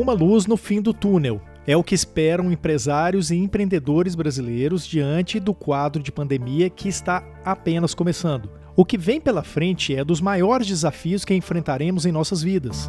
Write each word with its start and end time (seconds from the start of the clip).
uma 0.00 0.12
luz 0.12 0.46
no 0.46 0.56
fim 0.56 0.80
do 0.80 0.94
túnel. 0.94 1.40
É 1.66 1.76
o 1.76 1.84
que 1.84 1.94
esperam 1.94 2.50
empresários 2.50 3.30
e 3.30 3.36
empreendedores 3.36 4.14
brasileiros 4.14 4.86
diante 4.86 5.38
do 5.38 5.52
quadro 5.52 6.02
de 6.02 6.10
pandemia 6.10 6.70
que 6.70 6.88
está 6.88 7.22
apenas 7.44 7.94
começando. 7.94 8.50
O 8.74 8.84
que 8.84 8.96
vem 8.96 9.20
pela 9.20 9.42
frente 9.42 9.94
é 9.94 10.02
dos 10.02 10.20
maiores 10.20 10.66
desafios 10.66 11.24
que 11.24 11.34
enfrentaremos 11.34 12.06
em 12.06 12.12
nossas 12.12 12.42
vidas. 12.42 12.88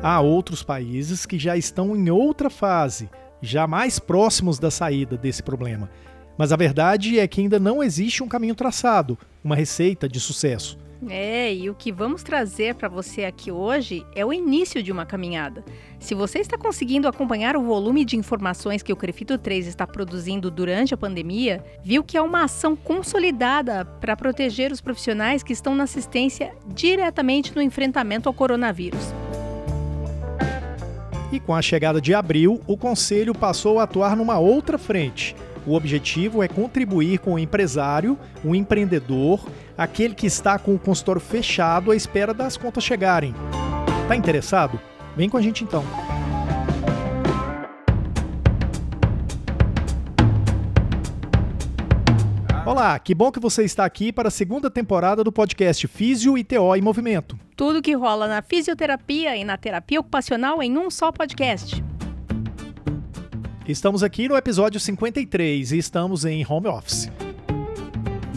Há 0.00 0.20
outros 0.20 0.62
países 0.62 1.26
que 1.26 1.38
já 1.38 1.56
estão 1.56 1.96
em 1.96 2.08
outra 2.08 2.48
fase, 2.48 3.10
já 3.42 3.66
mais 3.66 3.98
próximos 3.98 4.58
da 4.58 4.70
saída 4.70 5.16
desse 5.16 5.42
problema. 5.42 5.90
Mas 6.38 6.52
a 6.52 6.56
verdade 6.56 7.18
é 7.18 7.26
que 7.26 7.40
ainda 7.40 7.58
não 7.58 7.82
existe 7.82 8.22
um 8.22 8.28
caminho 8.28 8.54
traçado, 8.54 9.18
uma 9.42 9.56
receita 9.56 10.08
de 10.08 10.20
sucesso. 10.20 10.78
É, 11.06 11.54
e 11.54 11.70
o 11.70 11.74
que 11.74 11.92
vamos 11.92 12.24
trazer 12.24 12.74
para 12.74 12.88
você 12.88 13.24
aqui 13.24 13.52
hoje 13.52 14.04
é 14.16 14.26
o 14.26 14.32
início 14.32 14.82
de 14.82 14.90
uma 14.90 15.06
caminhada. 15.06 15.64
Se 16.00 16.12
você 16.12 16.40
está 16.40 16.58
conseguindo 16.58 17.06
acompanhar 17.06 17.56
o 17.56 17.62
volume 17.62 18.04
de 18.04 18.16
informações 18.16 18.82
que 18.82 18.92
o 18.92 18.96
Crefito 18.96 19.38
3 19.38 19.68
está 19.68 19.86
produzindo 19.86 20.50
durante 20.50 20.92
a 20.92 20.96
pandemia, 20.96 21.64
viu 21.84 22.02
que 22.02 22.16
é 22.16 22.22
uma 22.22 22.44
ação 22.44 22.74
consolidada 22.74 23.84
para 23.84 24.16
proteger 24.16 24.72
os 24.72 24.80
profissionais 24.80 25.42
que 25.42 25.52
estão 25.52 25.74
na 25.74 25.84
assistência 25.84 26.52
diretamente 26.66 27.54
no 27.54 27.62
enfrentamento 27.62 28.28
ao 28.28 28.34
coronavírus. 28.34 29.14
E 31.30 31.38
com 31.38 31.54
a 31.54 31.62
chegada 31.62 32.00
de 32.00 32.14
abril, 32.14 32.60
o 32.66 32.76
Conselho 32.76 33.34
passou 33.34 33.78
a 33.78 33.84
atuar 33.84 34.16
numa 34.16 34.38
outra 34.38 34.78
frente. 34.78 35.36
O 35.68 35.74
objetivo 35.74 36.42
é 36.42 36.48
contribuir 36.48 37.18
com 37.18 37.34
o 37.34 37.38
empresário, 37.38 38.18
o 38.42 38.54
empreendedor, 38.54 39.46
aquele 39.76 40.14
que 40.14 40.26
está 40.26 40.58
com 40.58 40.74
o 40.74 40.78
consultório 40.78 41.20
fechado 41.20 41.90
à 41.90 41.96
espera 41.96 42.32
das 42.32 42.56
contas 42.56 42.82
chegarem. 42.82 43.34
Tá 44.08 44.16
interessado? 44.16 44.80
Vem 45.14 45.28
com 45.28 45.36
a 45.36 45.42
gente 45.42 45.64
então. 45.64 45.84
Olá, 52.64 52.98
que 52.98 53.14
bom 53.14 53.30
que 53.30 53.38
você 53.38 53.62
está 53.62 53.84
aqui 53.84 54.10
para 54.10 54.28
a 54.28 54.30
segunda 54.30 54.70
temporada 54.70 55.22
do 55.22 55.30
podcast 55.30 55.86
Físio 55.86 56.38
e 56.38 56.44
TO 56.44 56.76
em 56.76 56.80
Movimento. 56.80 57.38
Tudo 57.54 57.82
que 57.82 57.92
rola 57.92 58.26
na 58.26 58.40
fisioterapia 58.40 59.36
e 59.36 59.44
na 59.44 59.58
terapia 59.58 60.00
ocupacional 60.00 60.62
em 60.62 60.78
um 60.78 60.90
só 60.90 61.12
podcast. 61.12 61.84
Estamos 63.68 64.02
aqui 64.02 64.30
no 64.30 64.34
episódio 64.34 64.80
53 64.80 65.72
e 65.72 65.76
estamos 65.76 66.24
em 66.24 66.42
home 66.48 66.68
office. 66.68 67.10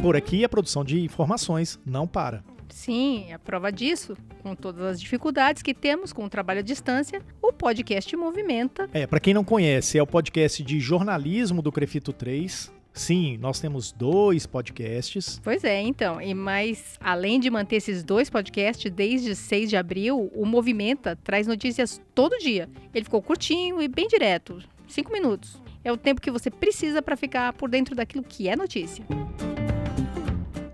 Por 0.01 0.13
aqui 0.13 0.43
a 0.43 0.49
produção 0.49 0.83
de 0.83 0.99
informações 0.99 1.79
não 1.85 2.05
para. 2.05 2.43
Sim, 2.67 3.31
a 3.31 3.39
prova 3.39 3.71
disso, 3.71 4.17
com 4.43 4.53
todas 4.53 4.81
as 4.81 4.99
dificuldades 4.99 5.63
que 5.63 5.73
temos 5.73 6.11
com 6.11 6.25
o 6.25 6.29
trabalho 6.29 6.59
à 6.59 6.61
distância, 6.61 7.21
o 7.41 7.53
podcast 7.53 8.13
movimenta. 8.17 8.89
É, 8.91 9.07
para 9.07 9.21
quem 9.21 9.33
não 9.33 9.45
conhece, 9.45 9.97
é 9.97 10.03
o 10.03 10.07
podcast 10.07 10.61
de 10.61 10.81
jornalismo 10.81 11.61
do 11.61 11.71
Crefito 11.71 12.11
3, 12.11 12.69
Sim, 12.93 13.37
nós 13.37 13.59
temos 13.59 13.91
dois 13.91 14.45
podcasts. 14.45 15.39
Pois 15.41 15.63
é, 15.63 15.79
então. 15.79 16.21
E 16.21 16.33
mas 16.33 16.97
além 16.99 17.39
de 17.39 17.49
manter 17.49 17.77
esses 17.77 18.03
dois 18.03 18.29
podcasts 18.29 18.91
desde 18.91 19.33
6 19.33 19.69
de 19.69 19.77
abril, 19.77 20.29
o 20.35 20.45
Movimenta 20.45 21.15
traz 21.23 21.47
notícias 21.47 22.01
todo 22.13 22.37
dia. 22.37 22.69
Ele 22.93 23.05
ficou 23.05 23.21
curtinho 23.21 23.81
e 23.81 23.87
bem 23.87 24.07
direto, 24.07 24.61
cinco 24.91 25.11
minutos. 25.11 25.61
É 25.83 25.91
o 25.91 25.97
tempo 25.97 26.21
que 26.21 26.29
você 26.29 26.51
precisa 26.51 27.01
para 27.01 27.17
ficar 27.17 27.53
por 27.53 27.69
dentro 27.69 27.95
daquilo 27.95 28.23
que 28.23 28.47
é 28.47 28.55
notícia. 28.55 29.03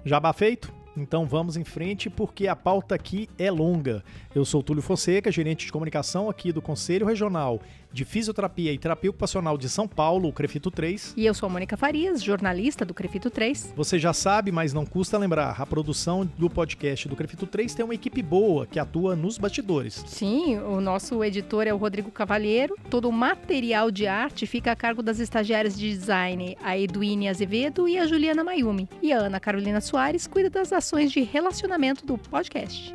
Jabá 0.03 0.33
feito? 0.33 0.73
Então 0.97 1.27
vamos 1.27 1.55
em 1.55 1.63
frente 1.63 2.09
porque 2.09 2.47
a 2.47 2.55
pauta 2.55 2.95
aqui 2.95 3.29
é 3.37 3.51
longa. 3.51 4.03
Eu 4.33 4.43
sou 4.43 4.63
Túlio 4.63 4.81
Fonseca, 4.81 5.31
gerente 5.31 5.65
de 5.65 5.71
comunicação 5.71 6.29
aqui 6.29 6.51
do 6.51 6.61
Conselho 6.61 7.05
Regional 7.05 7.61
de 7.97 8.05
Fisioterapia 8.05 8.71
e 8.71 8.77
Terapia 8.77 9.09
Ocupacional 9.09 9.57
de 9.57 9.67
São 9.67 9.87
Paulo, 9.87 10.29
o 10.29 10.31
Crefito 10.31 10.69
3. 10.69 11.15
E 11.17 11.25
eu 11.25 11.33
sou 11.33 11.47
a 11.47 11.49
Mônica 11.49 11.75
Farias, 11.75 12.21
jornalista 12.21 12.85
do 12.85 12.93
Crefito 12.93 13.31
3. 13.31 13.73
Você 13.75 13.97
já 13.97 14.13
sabe, 14.13 14.51
mas 14.51 14.71
não 14.71 14.85
custa 14.85 15.17
lembrar, 15.17 15.59
a 15.59 15.65
produção 15.65 16.29
do 16.37 16.47
podcast 16.47 17.09
do 17.09 17.15
Crefito 17.15 17.47
3 17.47 17.73
tem 17.73 17.83
uma 17.83 17.95
equipe 17.95 18.21
boa 18.21 18.67
que 18.67 18.77
atua 18.77 19.15
nos 19.15 19.39
bastidores. 19.39 20.03
Sim, 20.05 20.59
o 20.59 20.79
nosso 20.79 21.23
editor 21.23 21.65
é 21.65 21.73
o 21.73 21.77
Rodrigo 21.77 22.11
Cavalheiro, 22.11 22.75
todo 22.87 23.09
o 23.09 23.11
material 23.11 23.89
de 23.89 24.05
arte 24.05 24.45
fica 24.45 24.71
a 24.71 24.75
cargo 24.75 25.01
das 25.01 25.17
estagiárias 25.17 25.75
de 25.75 25.89
design, 25.89 26.55
a 26.61 26.77
Eduine 26.77 27.27
Azevedo 27.27 27.87
e 27.87 27.97
a 27.97 28.05
Juliana 28.05 28.43
Mayumi. 28.43 28.87
E 29.01 29.11
a 29.11 29.17
Ana 29.17 29.39
Carolina 29.39 29.81
Soares 29.81 30.27
cuida 30.27 30.51
das 30.51 30.71
ações 30.71 31.11
de 31.11 31.21
relacionamento 31.21 32.05
do 32.05 32.15
podcast. 32.15 32.93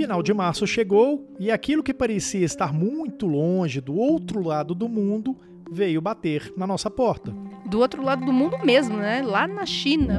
Final 0.00 0.22
de 0.22 0.32
março 0.32 0.66
chegou 0.66 1.28
e 1.38 1.50
aquilo 1.50 1.82
que 1.82 1.92
parecia 1.92 2.42
estar 2.42 2.72
muito 2.72 3.26
longe 3.26 3.82
do 3.82 3.94
outro 3.94 4.42
lado 4.42 4.74
do 4.74 4.88
mundo 4.88 5.36
veio 5.70 6.00
bater 6.00 6.50
na 6.56 6.66
nossa 6.66 6.90
porta. 6.90 7.34
Do 7.66 7.78
outro 7.80 8.02
lado 8.02 8.24
do 8.24 8.32
mundo 8.32 8.56
mesmo, 8.64 8.96
né? 8.96 9.20
Lá 9.20 9.46
na 9.46 9.66
China. 9.66 10.18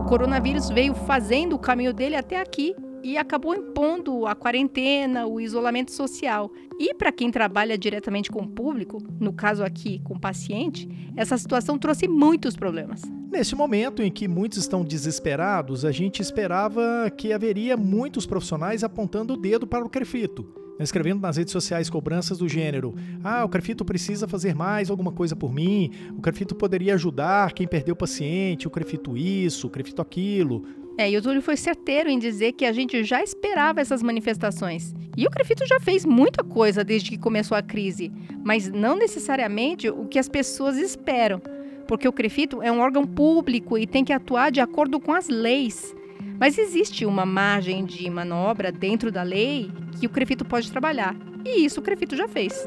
O 0.00 0.06
coronavírus 0.06 0.68
veio 0.70 0.92
fazendo 0.92 1.54
o 1.54 1.58
caminho 1.58 1.92
dele 1.92 2.16
até 2.16 2.40
aqui 2.40 2.74
e 3.02 3.16
acabou 3.16 3.54
impondo 3.54 4.26
a 4.26 4.34
quarentena, 4.34 5.26
o 5.26 5.40
isolamento 5.40 5.92
social. 5.92 6.50
E 6.78 6.94
para 6.94 7.12
quem 7.12 7.30
trabalha 7.30 7.76
diretamente 7.76 8.30
com 8.30 8.42
o 8.42 8.48
público, 8.48 8.98
no 9.20 9.32
caso 9.32 9.64
aqui 9.64 10.00
com 10.00 10.14
o 10.14 10.20
paciente, 10.20 10.88
essa 11.16 11.36
situação 11.36 11.78
trouxe 11.78 12.08
muitos 12.08 12.56
problemas. 12.56 13.02
Nesse 13.30 13.54
momento 13.54 14.02
em 14.02 14.10
que 14.10 14.28
muitos 14.28 14.58
estão 14.58 14.84
desesperados, 14.84 15.84
a 15.84 15.92
gente 15.92 16.20
esperava 16.20 17.10
que 17.16 17.32
haveria 17.32 17.76
muitos 17.76 18.26
profissionais 18.26 18.84
apontando 18.84 19.34
o 19.34 19.36
dedo 19.36 19.66
para 19.66 19.84
o 19.84 19.88
Crefito, 19.88 20.46
escrevendo 20.78 21.20
nas 21.20 21.36
redes 21.36 21.52
sociais 21.52 21.88
cobranças 21.88 22.38
do 22.38 22.48
gênero: 22.48 22.94
ah, 23.24 23.44
o 23.44 23.48
Crefito 23.48 23.84
precisa 23.84 24.28
fazer 24.28 24.54
mais 24.54 24.90
alguma 24.90 25.12
coisa 25.12 25.34
por 25.34 25.52
mim, 25.52 25.90
o 26.16 26.20
Crefito 26.20 26.54
poderia 26.54 26.94
ajudar 26.94 27.52
quem 27.52 27.66
perdeu 27.66 27.94
o 27.94 27.96
paciente, 27.96 28.66
o 28.66 28.70
Crefito 28.70 29.16
isso, 29.16 29.66
o 29.66 29.70
Crefito 29.70 30.02
aquilo. 30.02 30.64
É, 31.02 31.10
e 31.10 31.16
o 31.16 31.20
Túlio 31.20 31.42
foi 31.42 31.56
certeiro 31.56 32.08
em 32.08 32.16
dizer 32.16 32.52
que 32.52 32.64
a 32.64 32.72
gente 32.72 33.02
já 33.02 33.20
esperava 33.24 33.80
essas 33.80 34.04
manifestações. 34.04 34.94
E 35.16 35.26
o 35.26 35.30
Crefito 35.30 35.66
já 35.66 35.80
fez 35.80 36.04
muita 36.04 36.44
coisa 36.44 36.84
desde 36.84 37.10
que 37.10 37.18
começou 37.18 37.56
a 37.56 37.62
crise, 37.62 38.12
mas 38.44 38.70
não 38.70 38.94
necessariamente 38.94 39.88
o 39.88 40.04
que 40.04 40.16
as 40.16 40.28
pessoas 40.28 40.76
esperam, 40.76 41.42
porque 41.88 42.06
o 42.06 42.12
Crefito 42.12 42.62
é 42.62 42.70
um 42.70 42.78
órgão 42.78 43.04
público 43.04 43.76
e 43.76 43.84
tem 43.84 44.04
que 44.04 44.12
atuar 44.12 44.52
de 44.52 44.60
acordo 44.60 45.00
com 45.00 45.12
as 45.12 45.28
leis. 45.28 45.92
Mas 46.38 46.56
existe 46.56 47.04
uma 47.04 47.26
margem 47.26 47.84
de 47.84 48.08
manobra 48.08 48.70
dentro 48.70 49.10
da 49.10 49.24
lei 49.24 49.72
que 49.98 50.06
o 50.06 50.10
Crefito 50.10 50.44
pode 50.44 50.70
trabalhar, 50.70 51.16
e 51.44 51.64
isso 51.64 51.80
o 51.80 51.82
Crefito 51.82 52.14
já 52.14 52.28
fez. 52.28 52.64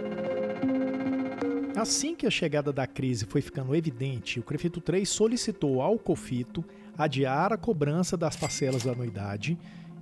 Assim 1.74 2.14
que 2.14 2.28
a 2.28 2.32
chegada 2.32 2.74
da 2.74 2.86
crise 2.86 3.26
foi 3.26 3.40
ficando 3.40 3.74
evidente, 3.74 4.42
o 4.42 4.44
Crefito 4.44 4.82
3 4.82 5.08
solicitou 5.08 5.82
ao 5.82 5.98
COFITO 5.98 6.66
adiar 6.98 7.52
a 7.54 7.58
cobrança 7.58 8.16
das 8.16 8.36
parcelas 8.36 8.84
da 8.84 8.92
anuidade 8.92 9.58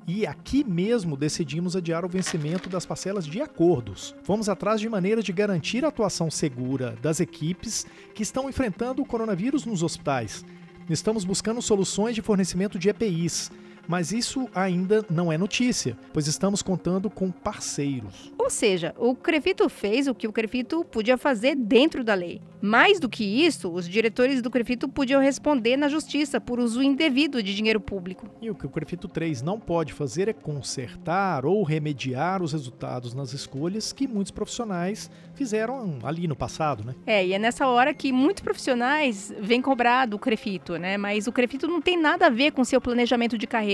e 0.06 0.28
aqui 0.28 0.64
mesmo 0.64 1.16
decidimos 1.16 1.76
adiar 1.76 2.04
o 2.04 2.10
vencimento 2.10 2.70
das 2.70 2.86
parcelas 2.86 3.26
de 3.26 3.42
acordos. 3.42 4.14
Fomos 4.24 4.50
atrás 4.50 4.82
de 4.82 4.90
maneiras 4.90 5.24
de 5.24 5.32
garantir 5.32 5.86
a 5.86 5.88
atuação 5.88 6.30
segura 6.30 6.96
das 7.02 7.20
equipes 7.20 7.86
que 8.14 8.24
estão 8.24 8.50
enfrentando 8.50 9.02
o 9.02 9.06
coronavírus 9.06 9.66
nos 9.66 9.82
hospitais. 9.82 10.46
Estamos 10.90 11.24
buscando 11.24 11.62
soluções 11.62 12.16
de 12.16 12.22
fornecimento 12.22 12.78
de 12.78 12.90
EPIs, 12.90 13.50
mas 13.88 14.12
isso 14.12 14.50
ainda 14.54 15.06
não 15.10 15.32
é 15.32 15.38
notícia, 15.38 15.98
pois 16.12 16.28
estamos 16.28 16.62
contando 16.62 17.10
com 17.10 17.32
parceiros. 17.32 18.32
Ou 18.38 18.50
seja, 18.50 18.94
o 18.98 19.16
Crefito 19.16 19.68
fez 19.70 20.08
o 20.08 20.16
que 20.16 20.28
o 20.28 20.32
Crefito 20.32 20.84
podia 20.86 21.18
fazer 21.18 21.56
dentro 21.56 22.04
da 22.04 22.14
lei. 22.14 22.42
Mais 22.62 22.98
do 22.98 23.10
que 23.10 23.26
isso, 23.46 23.70
os 23.70 23.90
diretores 23.90 24.42
do 24.42 24.50
Crefito 24.50 24.88
podiam 24.88 25.22
responder 25.22 25.76
na 25.76 25.90
justiça 25.90 26.40
por 26.40 26.62
uso 26.62 26.82
indevido 26.82 27.44
de 27.44 27.54
dinheiro 27.54 27.80
público. 27.80 28.30
E 28.42 28.50
o 28.50 28.56
que 28.56 28.66
o 28.66 28.70
Crefito 28.70 29.10
3 29.10 29.42
não 29.42 29.60
pode 29.60 29.92
fazer 29.92 30.30
é 30.30 30.34
consertar 30.34 31.46
ou 31.46 31.62
remediar 31.64 32.42
os 32.42 32.54
resultados 32.54 33.14
nas 33.14 33.34
escolhas 33.34 33.92
que 33.92 34.08
muitos 34.08 34.32
profissionais 34.32 35.12
fizeram 35.34 36.00
ali 36.04 36.26
no 36.26 36.38
passado, 36.38 36.86
né? 36.86 36.96
É, 37.06 37.26
e 37.26 37.34
é 37.34 37.40
nessa 37.40 37.68
hora 37.68 37.94
que 37.94 38.14
muitos 38.14 38.42
profissionais 38.42 39.34
vêm 39.42 39.62
cobrar 39.62 40.06
do 40.06 40.18
Crefito, 40.18 40.78
né? 40.78 40.98
Mas 40.98 41.28
o 41.28 41.34
Crefito 41.34 41.68
não 41.68 41.82
tem 41.82 42.00
nada 42.00 42.28
a 42.28 42.30
ver 42.30 42.52
com 42.52 42.64
seu 42.64 42.80
planejamento 42.80 43.38
de 43.38 43.46
carreira. 43.46 43.73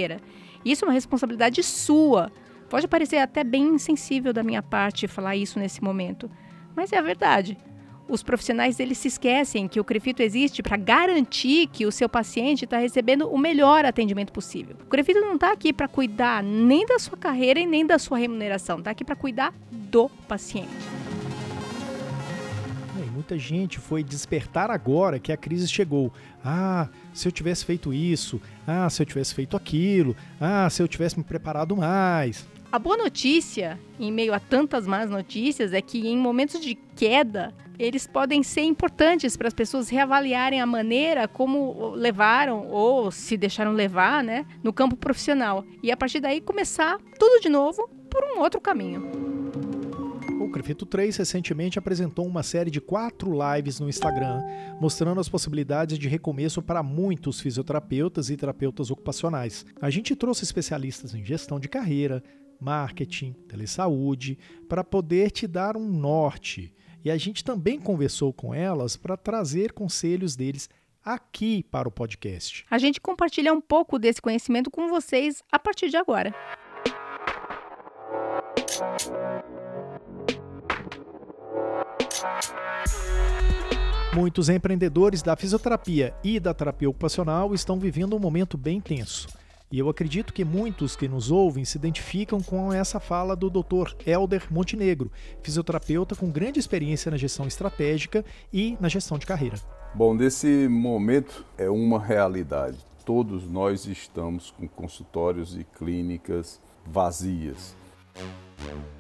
Isso 0.64 0.86
é 0.86 0.88
uma 0.88 0.94
responsabilidade 0.94 1.62
sua. 1.64 2.32
Pode 2.70 2.88
parecer 2.88 3.18
até 3.18 3.44
bem 3.44 3.76
insensível 3.76 4.32
da 4.32 4.44
minha 4.44 4.62
parte 4.62 5.08
falar 5.08 5.36
isso 5.36 5.60
nesse 5.60 5.84
momento, 5.84 6.30
mas 6.76 6.94
é 6.94 6.98
a 6.98 7.02
verdade 7.02 7.58
os 8.10 8.24
profissionais 8.24 8.80
eles 8.80 8.98
se 8.98 9.08
esquecem 9.08 9.68
que 9.68 9.80
o 9.80 9.84
Crefito 9.84 10.22
existe 10.22 10.64
para 10.64 10.76
garantir 10.76 11.68
que 11.68 11.86
o 11.86 11.92
seu 11.92 12.10
paciente 12.10 12.66
está 12.66 12.80
recebendo 12.80 13.30
o 13.30 13.38
melhor 13.38 13.86
atendimento 13.86 14.34
possível. 14.34 14.76
O 14.82 14.90
Crefito 14.90 15.22
não 15.22 15.36
está 15.36 15.52
aqui 15.52 15.72
para 15.72 15.88
cuidar 15.88 16.44
nem 16.44 16.86
da 16.86 16.98
sua 16.98 17.18
carreira 17.18 17.60
e 17.60 17.66
nem 17.66 17.86
da 17.86 18.00
sua 18.00 18.18
remuneração, 18.18 18.80
está 18.80 18.92
aqui 18.92 19.06
para 19.06 19.16
cuidar 19.16 19.54
do 19.72 20.10
paciente 20.28 21.09
muita 23.30 23.38
gente 23.38 23.78
foi 23.78 24.04
despertar 24.04 24.72
agora 24.72 25.20
que 25.20 25.32
a 25.32 25.38
crise 25.38 25.68
chegou. 25.68 26.12
Ah, 26.44 26.90
se 27.14 27.28
eu 27.28 27.32
tivesse 27.32 27.64
feito 27.64 27.94
isso, 27.94 28.42
ah, 28.66 28.90
se 28.90 29.04
eu 29.04 29.06
tivesse 29.06 29.36
feito 29.36 29.56
aquilo, 29.56 30.16
ah, 30.42 30.68
se 30.70 30.82
eu 30.82 30.88
tivesse 30.88 31.16
me 31.16 31.24
preparado 31.24 31.76
mais. 31.76 32.48
A 32.72 32.80
boa 32.80 32.98
notícia, 32.98 33.80
em 34.00 34.12
meio 34.12 34.34
a 34.34 34.40
tantas 34.40 34.88
más 34.88 35.10
notícias, 35.12 35.74
é 35.74 35.82
que 35.82 36.08
em 36.08 36.18
momentos 36.18 36.60
de 36.60 36.76
queda, 36.96 37.54
eles 37.78 38.08
podem 38.08 38.42
ser 38.42 38.62
importantes 38.62 39.38
para 39.38 39.48
as 39.48 39.54
pessoas 39.54 39.90
reavaliarem 39.90 40.60
a 40.60 40.66
maneira 40.66 41.28
como 41.28 41.92
levaram 41.96 42.68
ou 42.68 43.12
se 43.12 43.38
deixaram 43.38 43.74
levar, 43.74 44.24
né, 44.24 44.46
no 44.64 44.74
campo 44.74 44.96
profissional. 44.96 45.64
E 45.84 45.92
a 45.92 45.98
partir 45.98 46.20
daí 46.20 46.42
começar 46.42 46.98
tudo 47.20 47.42
de 47.42 47.50
novo 47.50 47.88
por 48.10 48.24
um 48.24 48.40
outro 48.40 48.60
caminho. 48.60 49.39
O 50.50 50.52
Crefito 50.52 50.84
3 50.84 51.16
recentemente 51.16 51.78
apresentou 51.78 52.26
uma 52.26 52.42
série 52.42 52.72
de 52.72 52.82
quatro 52.82 53.32
lives 53.32 53.80
no 53.80 53.88
Instagram, 53.88 54.42
mostrando 54.82 55.22
as 55.22 55.30
possibilidades 55.30 56.00
de 56.00 56.08
recomeço 56.08 56.60
para 56.60 56.82
muitos 56.82 57.40
fisioterapeutas 57.40 58.32
e 58.32 58.36
terapeutas 58.36 58.90
ocupacionais. 58.90 59.64
A 59.80 59.92
gente 59.92 60.16
trouxe 60.16 60.44
especialistas 60.44 61.14
em 61.14 61.24
gestão 61.24 61.60
de 61.60 61.70
carreira, 61.70 62.24
marketing, 62.60 63.34
telesaúde, 63.48 64.40
para 64.68 64.84
poder 64.84 65.30
te 65.30 65.46
dar 65.46 65.78
um 65.78 65.88
norte. 65.88 66.74
E 67.06 67.12
a 67.12 67.18
gente 67.18 67.44
também 67.44 67.80
conversou 67.80 68.34
com 68.34 68.52
elas 68.52 68.98
para 68.98 69.16
trazer 69.16 69.72
conselhos 69.72 70.36
deles 70.36 70.68
aqui 71.06 71.64
para 71.70 71.88
o 71.88 71.92
podcast. 71.92 72.66
A 72.72 72.80
gente 72.80 73.00
compartilha 73.00 73.54
um 73.54 73.62
pouco 73.62 74.00
desse 74.00 74.20
conhecimento 74.20 74.72
com 74.72 74.90
vocês 74.90 75.44
a 75.52 75.60
partir 75.60 75.90
de 75.90 75.98
agora. 75.98 76.34
Muitos 84.14 84.50
empreendedores 84.50 85.22
da 85.22 85.36
fisioterapia 85.36 86.14
e 86.24 86.40
da 86.40 86.54
terapia 86.54 86.90
ocupacional 86.90 87.54
estão 87.54 87.80
vivendo 87.80 88.16
um 88.16 88.20
momento 88.20 88.58
bem 88.58 88.82
tenso. 88.82 89.28
E 89.72 89.78
eu 89.78 89.88
acredito 89.88 90.34
que 90.34 90.44
muitos 90.44 90.96
que 90.96 91.08
nos 91.08 91.30
ouvem 91.30 91.64
se 91.64 91.78
identificam 91.78 92.42
com 92.42 92.74
essa 92.74 93.00
fala 93.00 93.36
do 93.36 93.52
Dr. 93.52 93.94
Elder 94.04 94.48
Montenegro, 94.50 95.12
fisioterapeuta 95.44 96.16
com 96.16 96.32
grande 96.32 96.60
experiência 96.60 97.12
na 97.12 97.18
gestão 97.18 97.46
estratégica 97.46 98.26
e 98.52 98.76
na 98.80 98.90
gestão 98.90 99.20
de 99.20 99.28
carreira. 99.28 99.60
Bom, 99.94 100.16
nesse 100.16 100.68
momento 100.68 101.46
é 101.56 101.70
uma 101.70 102.00
realidade. 102.04 102.78
Todos 103.06 103.48
nós 103.48 103.86
estamos 103.86 104.50
com 104.50 104.68
consultórios 104.68 105.56
e 105.56 105.64
clínicas 105.64 106.60
vazias. 106.84 107.78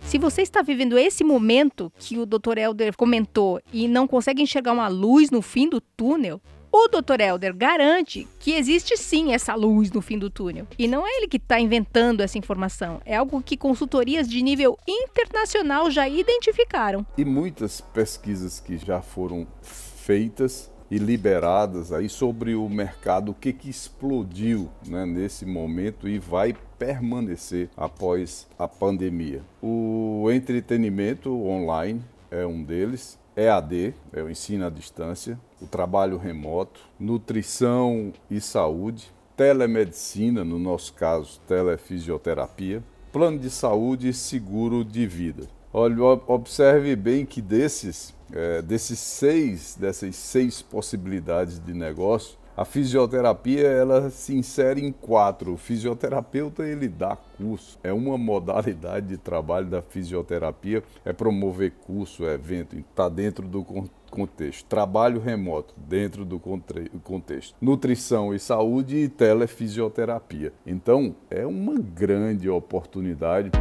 Se 0.01 0.17
você 0.17 0.41
está 0.41 0.63
vivendo 0.63 0.97
esse 0.97 1.23
momento 1.23 1.91
que 1.99 2.17
o 2.17 2.25
Dr. 2.25 2.57
Elder 2.57 2.95
comentou 2.97 3.61
e 3.71 3.87
não 3.87 4.07
consegue 4.07 4.41
enxergar 4.41 4.73
uma 4.73 4.87
luz 4.87 5.29
no 5.29 5.41
fim 5.41 5.69
do 5.69 5.79
túnel, 5.79 6.41
o 6.71 6.87
Dr. 6.87 7.21
Elder 7.21 7.55
garante 7.55 8.27
que 8.39 8.53
existe 8.53 8.97
sim 8.97 9.33
essa 9.33 9.53
luz 9.55 9.91
no 9.91 10.01
fim 10.01 10.17
do 10.17 10.29
túnel. 10.29 10.67
E 10.77 10.87
não 10.87 11.05
é 11.05 11.17
ele 11.17 11.27
que 11.27 11.37
está 11.37 11.59
inventando 11.59 12.21
essa 12.21 12.37
informação, 12.37 13.01
é 13.05 13.15
algo 13.15 13.41
que 13.41 13.57
consultorias 13.57 14.27
de 14.27 14.41
nível 14.41 14.77
internacional 14.87 15.89
já 15.91 16.07
identificaram. 16.07 17.05
E 17.17 17.25
muitas 17.25 17.81
pesquisas 17.81 18.59
que 18.59 18.77
já 18.77 19.01
foram 19.01 19.47
feitas 19.61 20.71
e 20.91 20.97
liberadas 20.97 21.91
aí 21.91 22.09
sobre 22.09 22.55
o 22.55 22.67
mercado, 22.67 23.31
o 23.31 23.33
que, 23.33 23.53
que 23.53 23.69
explodiu 23.69 24.69
né, 24.87 25.05
nesse 25.05 25.45
momento 25.45 26.07
e 26.07 26.17
vai 26.17 26.55
permanecer 26.77 27.69
após 27.77 28.47
a 28.57 28.67
pandemia. 28.67 29.41
O 29.61 30.27
entretenimento 30.31 31.29
online 31.45 32.01
é 32.31 32.45
um 32.45 32.63
deles, 32.63 33.19
EAD, 33.35 33.93
é 34.13 34.23
o 34.23 34.29
ensino 34.29 34.65
à 34.65 34.69
distância, 34.69 35.39
o 35.61 35.67
trabalho 35.67 36.17
remoto, 36.17 36.79
nutrição 36.99 38.11
e 38.29 38.41
saúde, 38.41 39.11
telemedicina, 39.35 40.43
no 40.43 40.59
nosso 40.59 40.93
caso, 40.93 41.39
telefisioterapia, 41.47 42.83
plano 43.11 43.39
de 43.39 43.49
saúde 43.49 44.09
e 44.09 44.13
seguro 44.13 44.83
de 44.83 45.07
vida. 45.07 45.47
Olha, 45.71 46.03
observe 46.27 46.95
bem 46.95 47.25
que 47.25 47.41
desses, 47.41 48.13
é, 48.33 48.61
desses 48.61 48.97
seis, 48.99 49.75
dessas 49.79 50.15
seis 50.15 50.63
possibilidades 50.63 51.59
de 51.59 51.73
negócio, 51.73 52.39
a 52.57 52.65
fisioterapia 52.65 53.67
ela 53.67 54.09
se 54.09 54.35
insere 54.35 54.83
em 54.83 54.91
quatro. 54.91 55.53
O 55.53 55.57
fisioterapeuta 55.57 56.67
ele 56.67 56.89
dá 56.89 57.15
curso. 57.37 57.79
É 57.81 57.93
uma 57.93 58.17
modalidade 58.17 59.07
de 59.07 59.17
trabalho 59.17 59.67
da 59.67 59.81
fisioterapia, 59.81 60.83
é 61.05 61.13
promover 61.13 61.71
curso, 61.85 62.25
evento, 62.25 62.75
está 62.75 63.07
dentro 63.07 63.47
do 63.47 63.63
contexto. 64.09 64.65
Trabalho 64.65 65.21
remoto, 65.21 65.73
dentro 65.77 66.25
do 66.25 66.37
contexto. 66.39 67.55
Nutrição 67.61 68.33
e 68.33 68.39
saúde 68.39 68.97
e 68.97 69.07
telefisioterapia. 69.07 70.51
Então, 70.65 71.15
é 71.29 71.45
uma 71.45 71.75
grande 71.75 72.49
oportunidade. 72.49 73.51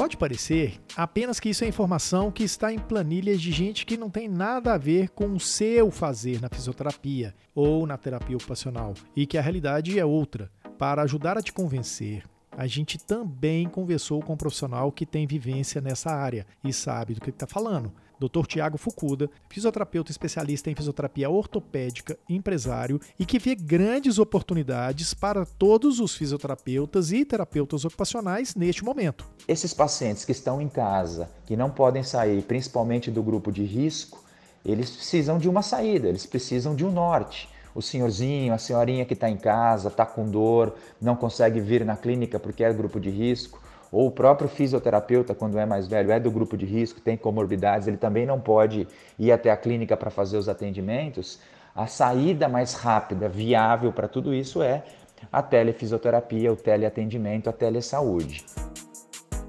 Pode 0.00 0.16
parecer 0.16 0.80
apenas 0.96 1.38
que 1.38 1.50
isso 1.50 1.62
é 1.62 1.68
informação 1.68 2.30
que 2.30 2.42
está 2.42 2.72
em 2.72 2.78
planilhas 2.78 3.38
de 3.38 3.52
gente 3.52 3.84
que 3.84 3.98
não 3.98 4.08
tem 4.08 4.30
nada 4.30 4.72
a 4.72 4.78
ver 4.78 5.10
com 5.10 5.26
o 5.26 5.38
seu 5.38 5.90
fazer 5.90 6.40
na 6.40 6.48
fisioterapia 6.48 7.34
ou 7.54 7.86
na 7.86 7.98
terapia 7.98 8.34
ocupacional 8.34 8.94
e 9.14 9.26
que 9.26 9.36
a 9.36 9.42
realidade 9.42 9.98
é 9.98 10.04
outra. 10.04 10.50
Para 10.78 11.02
ajudar 11.02 11.36
a 11.36 11.42
te 11.42 11.52
convencer, 11.52 12.24
a 12.56 12.66
gente 12.66 12.96
também 12.96 13.68
conversou 13.68 14.22
com 14.22 14.32
um 14.32 14.38
profissional 14.38 14.90
que 14.90 15.04
tem 15.04 15.26
vivência 15.26 15.82
nessa 15.82 16.10
área 16.10 16.46
e 16.64 16.72
sabe 16.72 17.12
do 17.12 17.20
que 17.20 17.28
está 17.28 17.46
falando. 17.46 17.92
Dr. 18.20 18.46
Tiago 18.46 18.76
Fukuda, 18.76 19.30
fisioterapeuta 19.48 20.10
especialista 20.10 20.70
em 20.70 20.74
fisioterapia 20.74 21.30
ortopédica, 21.30 22.18
empresário 22.28 23.00
e 23.18 23.24
que 23.24 23.38
vê 23.38 23.54
grandes 23.54 24.18
oportunidades 24.18 25.14
para 25.14 25.46
todos 25.46 25.98
os 25.98 26.14
fisioterapeutas 26.14 27.10
e 27.12 27.24
terapeutas 27.24 27.84
ocupacionais 27.86 28.54
neste 28.54 28.84
momento. 28.84 29.26
Esses 29.48 29.72
pacientes 29.72 30.24
que 30.24 30.32
estão 30.32 30.60
em 30.60 30.68
casa, 30.68 31.30
que 31.46 31.56
não 31.56 31.70
podem 31.70 32.02
sair, 32.02 32.42
principalmente 32.42 33.10
do 33.10 33.22
grupo 33.22 33.50
de 33.50 33.64
risco, 33.64 34.22
eles 34.62 34.90
precisam 34.90 35.38
de 35.38 35.48
uma 35.48 35.62
saída, 35.62 36.06
eles 36.06 36.26
precisam 36.26 36.76
de 36.76 36.84
um 36.84 36.90
norte 36.90 37.48
o 37.74 37.80
senhorzinho, 37.80 38.52
a 38.52 38.58
senhorinha 38.58 39.04
que 39.04 39.14
está 39.14 39.30
em 39.30 39.36
casa, 39.36 39.88
está 39.88 40.04
com 40.04 40.28
dor, 40.28 40.74
não 41.00 41.14
consegue 41.14 41.60
vir 41.60 41.84
na 41.84 41.96
clínica 41.96 42.38
porque 42.38 42.64
é 42.64 42.72
grupo 42.72 42.98
de 42.98 43.10
risco, 43.10 43.62
ou 43.92 44.06
o 44.06 44.10
próprio 44.10 44.48
fisioterapeuta, 44.48 45.34
quando 45.34 45.58
é 45.58 45.66
mais 45.66 45.88
velho, 45.88 46.12
é 46.12 46.20
do 46.20 46.30
grupo 46.30 46.56
de 46.56 46.64
risco, 46.64 47.00
tem 47.00 47.16
comorbidades, 47.16 47.88
ele 47.88 47.96
também 47.96 48.24
não 48.24 48.40
pode 48.40 48.86
ir 49.18 49.32
até 49.32 49.50
a 49.50 49.56
clínica 49.56 49.96
para 49.96 50.10
fazer 50.10 50.36
os 50.36 50.48
atendimentos. 50.48 51.40
A 51.74 51.86
saída 51.86 52.48
mais 52.48 52.74
rápida, 52.74 53.28
viável 53.28 53.92
para 53.92 54.06
tudo 54.06 54.32
isso 54.32 54.62
é 54.62 54.84
a 55.30 55.42
telefisioterapia, 55.42 56.52
o 56.52 56.56
teleatendimento, 56.56 57.50
a 57.50 57.52
telesaúde. 57.52 58.44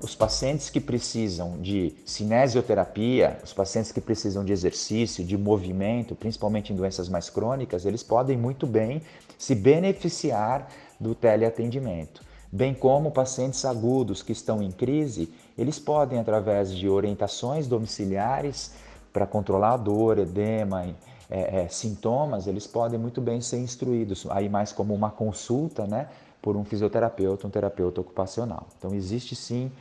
Os 0.04 0.16
pacientes 0.16 0.70
que 0.70 0.80
precisam 0.80 1.60
de 1.62 1.94
cinesioterapia, 2.06 3.38
os 3.44 3.54
pacientes 3.54 3.92
que 3.92 4.02
precisam 4.02 4.44
de 4.44 4.52
exercício, 4.52 5.24
de 5.24 5.38
movimento, 5.38 6.16
principalmente 6.16 6.74
em 6.74 6.76
doenças 6.76 7.08
mais 7.08 7.30
crônicas, 7.30 7.86
eles 7.86 8.02
podem 8.02 8.36
muito 8.36 8.66
bem 8.66 9.04
se 9.38 9.54
beneficiar 9.54 10.68
do 11.00 11.14
teleatendimento. 11.14 12.31
Bem 12.54 12.74
como 12.74 13.12
pacientes 13.12 13.64
agudos 13.64 14.22
que 14.22 14.34
estão 14.34 14.62
em 14.62 14.72
crise, 14.72 15.34
eles 15.58 15.80
podem, 15.80 16.20
através 16.20 16.76
de 16.76 16.90
orientações 16.90 17.66
domiciliares 17.66 18.74
para 19.14 19.26
controlar 19.26 19.76
a 19.76 19.78
dor, 19.78 20.20
edema, 20.20 20.86
é, 21.30 21.62
é, 21.62 21.68
sintomas, 21.70 22.48
eles 22.48 22.68
podem 22.68 23.00
muito 23.00 23.22
bem 23.22 23.40
ser 23.40 23.60
instruídos, 23.60 24.28
aí 24.30 24.50
mais 24.50 24.74
como 24.74 24.94
uma 24.94 25.10
consulta, 25.10 25.88
né, 25.88 26.10
por 26.42 26.58
um 26.58 26.66
fisioterapeuta, 26.66 27.48
um 27.48 27.50
terapeuta 27.50 28.02
ocupacional. 28.02 28.68
Então 28.78 28.94
existe 28.94 29.34
sim 29.34 29.72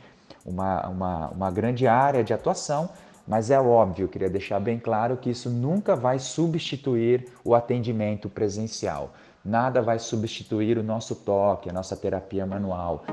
uma, 0.45 0.87
uma, 0.87 1.27
uma 1.27 1.51
grande 1.51 1.87
área 1.87 2.23
de 2.23 2.33
atuação, 2.33 2.89
mas 3.27 3.51
é 3.51 3.59
óbvio, 3.59 4.07
queria 4.07 4.29
deixar 4.29 4.61
bem 4.61 4.79
claro 4.79 5.17
que 5.17 5.29
isso 5.29 5.49
nunca 5.49 5.93
vai 5.93 6.19
substituir 6.19 7.27
o 7.43 7.53
atendimento 7.53 8.29
presencial. 8.29 9.11
Nada 9.43 9.81
vai 9.81 9.97
substituir 9.97 10.77
o 10.77 10.83
nosso 10.83 11.15
toque, 11.15 11.69
a 11.69 11.73
nossa 11.73 11.97
terapia 11.97 12.45
manual. 12.45 13.03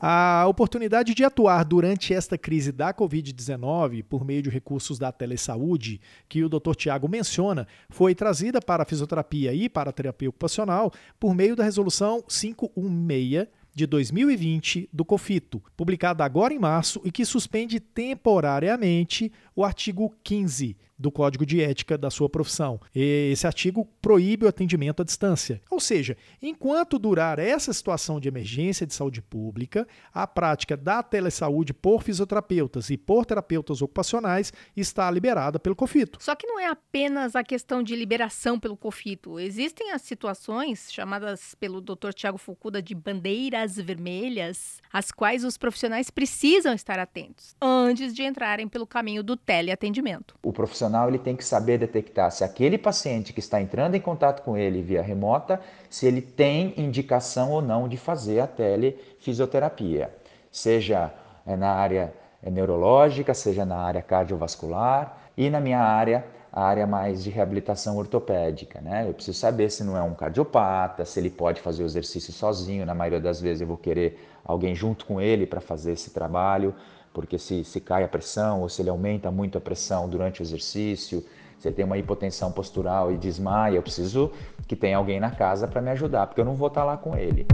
A 0.00 0.44
oportunidade 0.46 1.12
de 1.12 1.24
atuar 1.24 1.64
durante 1.64 2.14
esta 2.14 2.38
crise 2.38 2.70
da 2.70 2.94
Covid-19 2.94 4.04
por 4.04 4.24
meio 4.24 4.42
de 4.42 4.50
recursos 4.50 4.98
da 4.98 5.10
telesaúde, 5.10 6.00
que 6.28 6.44
o 6.44 6.48
Dr. 6.48 6.74
Tiago 6.76 7.08
menciona, 7.08 7.66
foi 7.88 8.14
trazida 8.14 8.60
para 8.60 8.84
a 8.84 8.86
fisioterapia 8.86 9.52
e 9.52 9.68
para 9.68 9.90
a 9.90 9.92
terapia 9.92 10.28
ocupacional 10.28 10.92
por 11.18 11.34
meio 11.34 11.56
da 11.56 11.64
Resolução 11.64 12.22
516 12.28 13.48
de 13.78 13.86
2020 13.86 14.88
do 14.92 15.04
COFITO, 15.04 15.62
publicada 15.76 16.24
agora 16.24 16.52
em 16.52 16.58
março 16.58 17.00
e 17.04 17.12
que 17.12 17.24
suspende 17.24 17.78
temporariamente 17.78 19.30
o 19.54 19.64
artigo 19.64 20.12
15 20.24 20.76
do 20.98 21.12
Código 21.12 21.46
de 21.46 21.62
Ética 21.62 21.96
da 21.96 22.10
sua 22.10 22.28
profissão. 22.28 22.80
Esse 22.92 23.46
artigo 23.46 23.86
proíbe 24.02 24.44
o 24.44 24.48
atendimento 24.48 25.00
à 25.00 25.04
distância. 25.04 25.62
Ou 25.70 25.78
seja, 25.78 26.16
enquanto 26.42 26.98
durar 26.98 27.38
essa 27.38 27.72
situação 27.72 28.18
de 28.18 28.26
emergência 28.26 28.84
de 28.84 28.92
saúde 28.92 29.22
pública, 29.22 29.86
a 30.12 30.26
prática 30.26 30.76
da 30.76 31.02
telesaúde 31.02 31.72
por 31.72 32.02
fisioterapeutas 32.02 32.90
e 32.90 32.96
por 32.96 33.24
terapeutas 33.24 33.80
ocupacionais 33.80 34.52
está 34.76 35.08
liberada 35.10 35.60
pelo 35.60 35.76
COFITO. 35.76 36.18
Só 36.20 36.34
que 36.34 36.46
não 36.46 36.58
é 36.58 36.66
apenas 36.66 37.36
a 37.36 37.44
questão 37.44 37.82
de 37.82 37.94
liberação 37.94 38.58
pelo 38.58 38.76
COFITO. 38.76 39.38
Existem 39.38 39.92
as 39.92 40.02
situações 40.02 40.92
chamadas 40.92 41.54
pelo 41.54 41.80
Dr. 41.80 42.12
Tiago 42.14 42.38
Fukuda 42.38 42.82
de 42.82 42.94
bandeiras 42.94 43.67
vermelhas, 43.76 44.80
às 44.92 45.10
quais 45.10 45.44
os 45.44 45.58
profissionais 45.58 46.10
precisam 46.10 46.72
estar 46.72 46.98
atentos 46.98 47.54
antes 47.60 48.14
de 48.14 48.22
entrarem 48.22 48.66
pelo 48.68 48.86
caminho 48.86 49.22
do 49.22 49.36
teleatendimento. 49.36 50.34
O 50.42 50.52
profissional 50.52 51.08
ele 51.08 51.18
tem 51.18 51.36
que 51.36 51.44
saber 51.44 51.78
detectar 51.78 52.30
se 52.30 52.44
aquele 52.44 52.78
paciente 52.78 53.32
que 53.32 53.40
está 53.40 53.60
entrando 53.60 53.94
em 53.94 54.00
contato 54.00 54.42
com 54.42 54.56
ele 54.56 54.82
via 54.82 55.02
remota, 55.02 55.60
se 55.90 56.06
ele 56.06 56.22
tem 56.22 56.72
indicação 56.76 57.50
ou 57.50 57.60
não 57.60 57.88
de 57.88 57.96
fazer 57.96 58.40
a 58.40 58.46
telefisioterapia, 58.46 60.14
seja 60.50 61.12
eh, 61.46 61.56
na 61.56 61.70
área 61.72 62.12
eh, 62.42 62.50
neurológica, 62.50 63.34
seja 63.34 63.64
na 63.64 63.76
área 63.76 64.02
cardiovascular 64.02 65.18
e 65.36 65.50
na 65.50 65.60
minha 65.60 65.80
área 65.80 66.24
a 66.58 66.64
área 66.64 66.86
mais 66.86 67.22
de 67.22 67.30
reabilitação 67.30 67.96
ortopédica, 67.96 68.80
né? 68.80 69.08
Eu 69.08 69.14
preciso 69.14 69.38
saber 69.38 69.70
se 69.70 69.84
não 69.84 69.96
é 69.96 70.02
um 70.02 70.14
cardiopata, 70.14 71.04
se 71.04 71.20
ele 71.20 71.30
pode 71.30 71.60
fazer 71.60 71.82
o 71.82 71.86
exercício 71.86 72.32
sozinho. 72.32 72.84
Na 72.84 72.94
maioria 72.94 73.20
das 73.20 73.40
vezes 73.40 73.60
eu 73.60 73.66
vou 73.66 73.76
querer 73.76 74.18
alguém 74.44 74.74
junto 74.74 75.06
com 75.06 75.20
ele 75.20 75.46
para 75.46 75.60
fazer 75.60 75.92
esse 75.92 76.10
trabalho 76.10 76.74
porque 77.12 77.38
se, 77.38 77.64
se 77.64 77.80
cai 77.80 78.04
a 78.04 78.08
pressão 78.08 78.62
ou 78.62 78.68
se 78.68 78.80
ele 78.82 78.90
aumenta 78.90 79.30
muito 79.30 79.58
a 79.58 79.60
pressão 79.60 80.08
durante 80.08 80.40
o 80.40 80.44
exercício, 80.44 81.24
se 81.58 81.66
ele 81.66 81.74
tem 81.74 81.84
uma 81.84 81.98
hipotensão 81.98 82.52
postural 82.52 83.12
e 83.12 83.16
desmaia, 83.16 83.76
eu 83.76 83.82
preciso 83.82 84.30
que 84.66 84.76
tenha 84.76 84.96
alguém 84.96 85.18
na 85.18 85.30
casa 85.30 85.66
para 85.66 85.82
me 85.82 85.90
ajudar, 85.90 86.26
porque 86.26 86.40
eu 86.40 86.44
não 86.44 86.54
vou 86.54 86.68
estar 86.68 86.82
tá 86.82 86.86
lá 86.86 86.96
com 86.96 87.16
ele. 87.16 87.46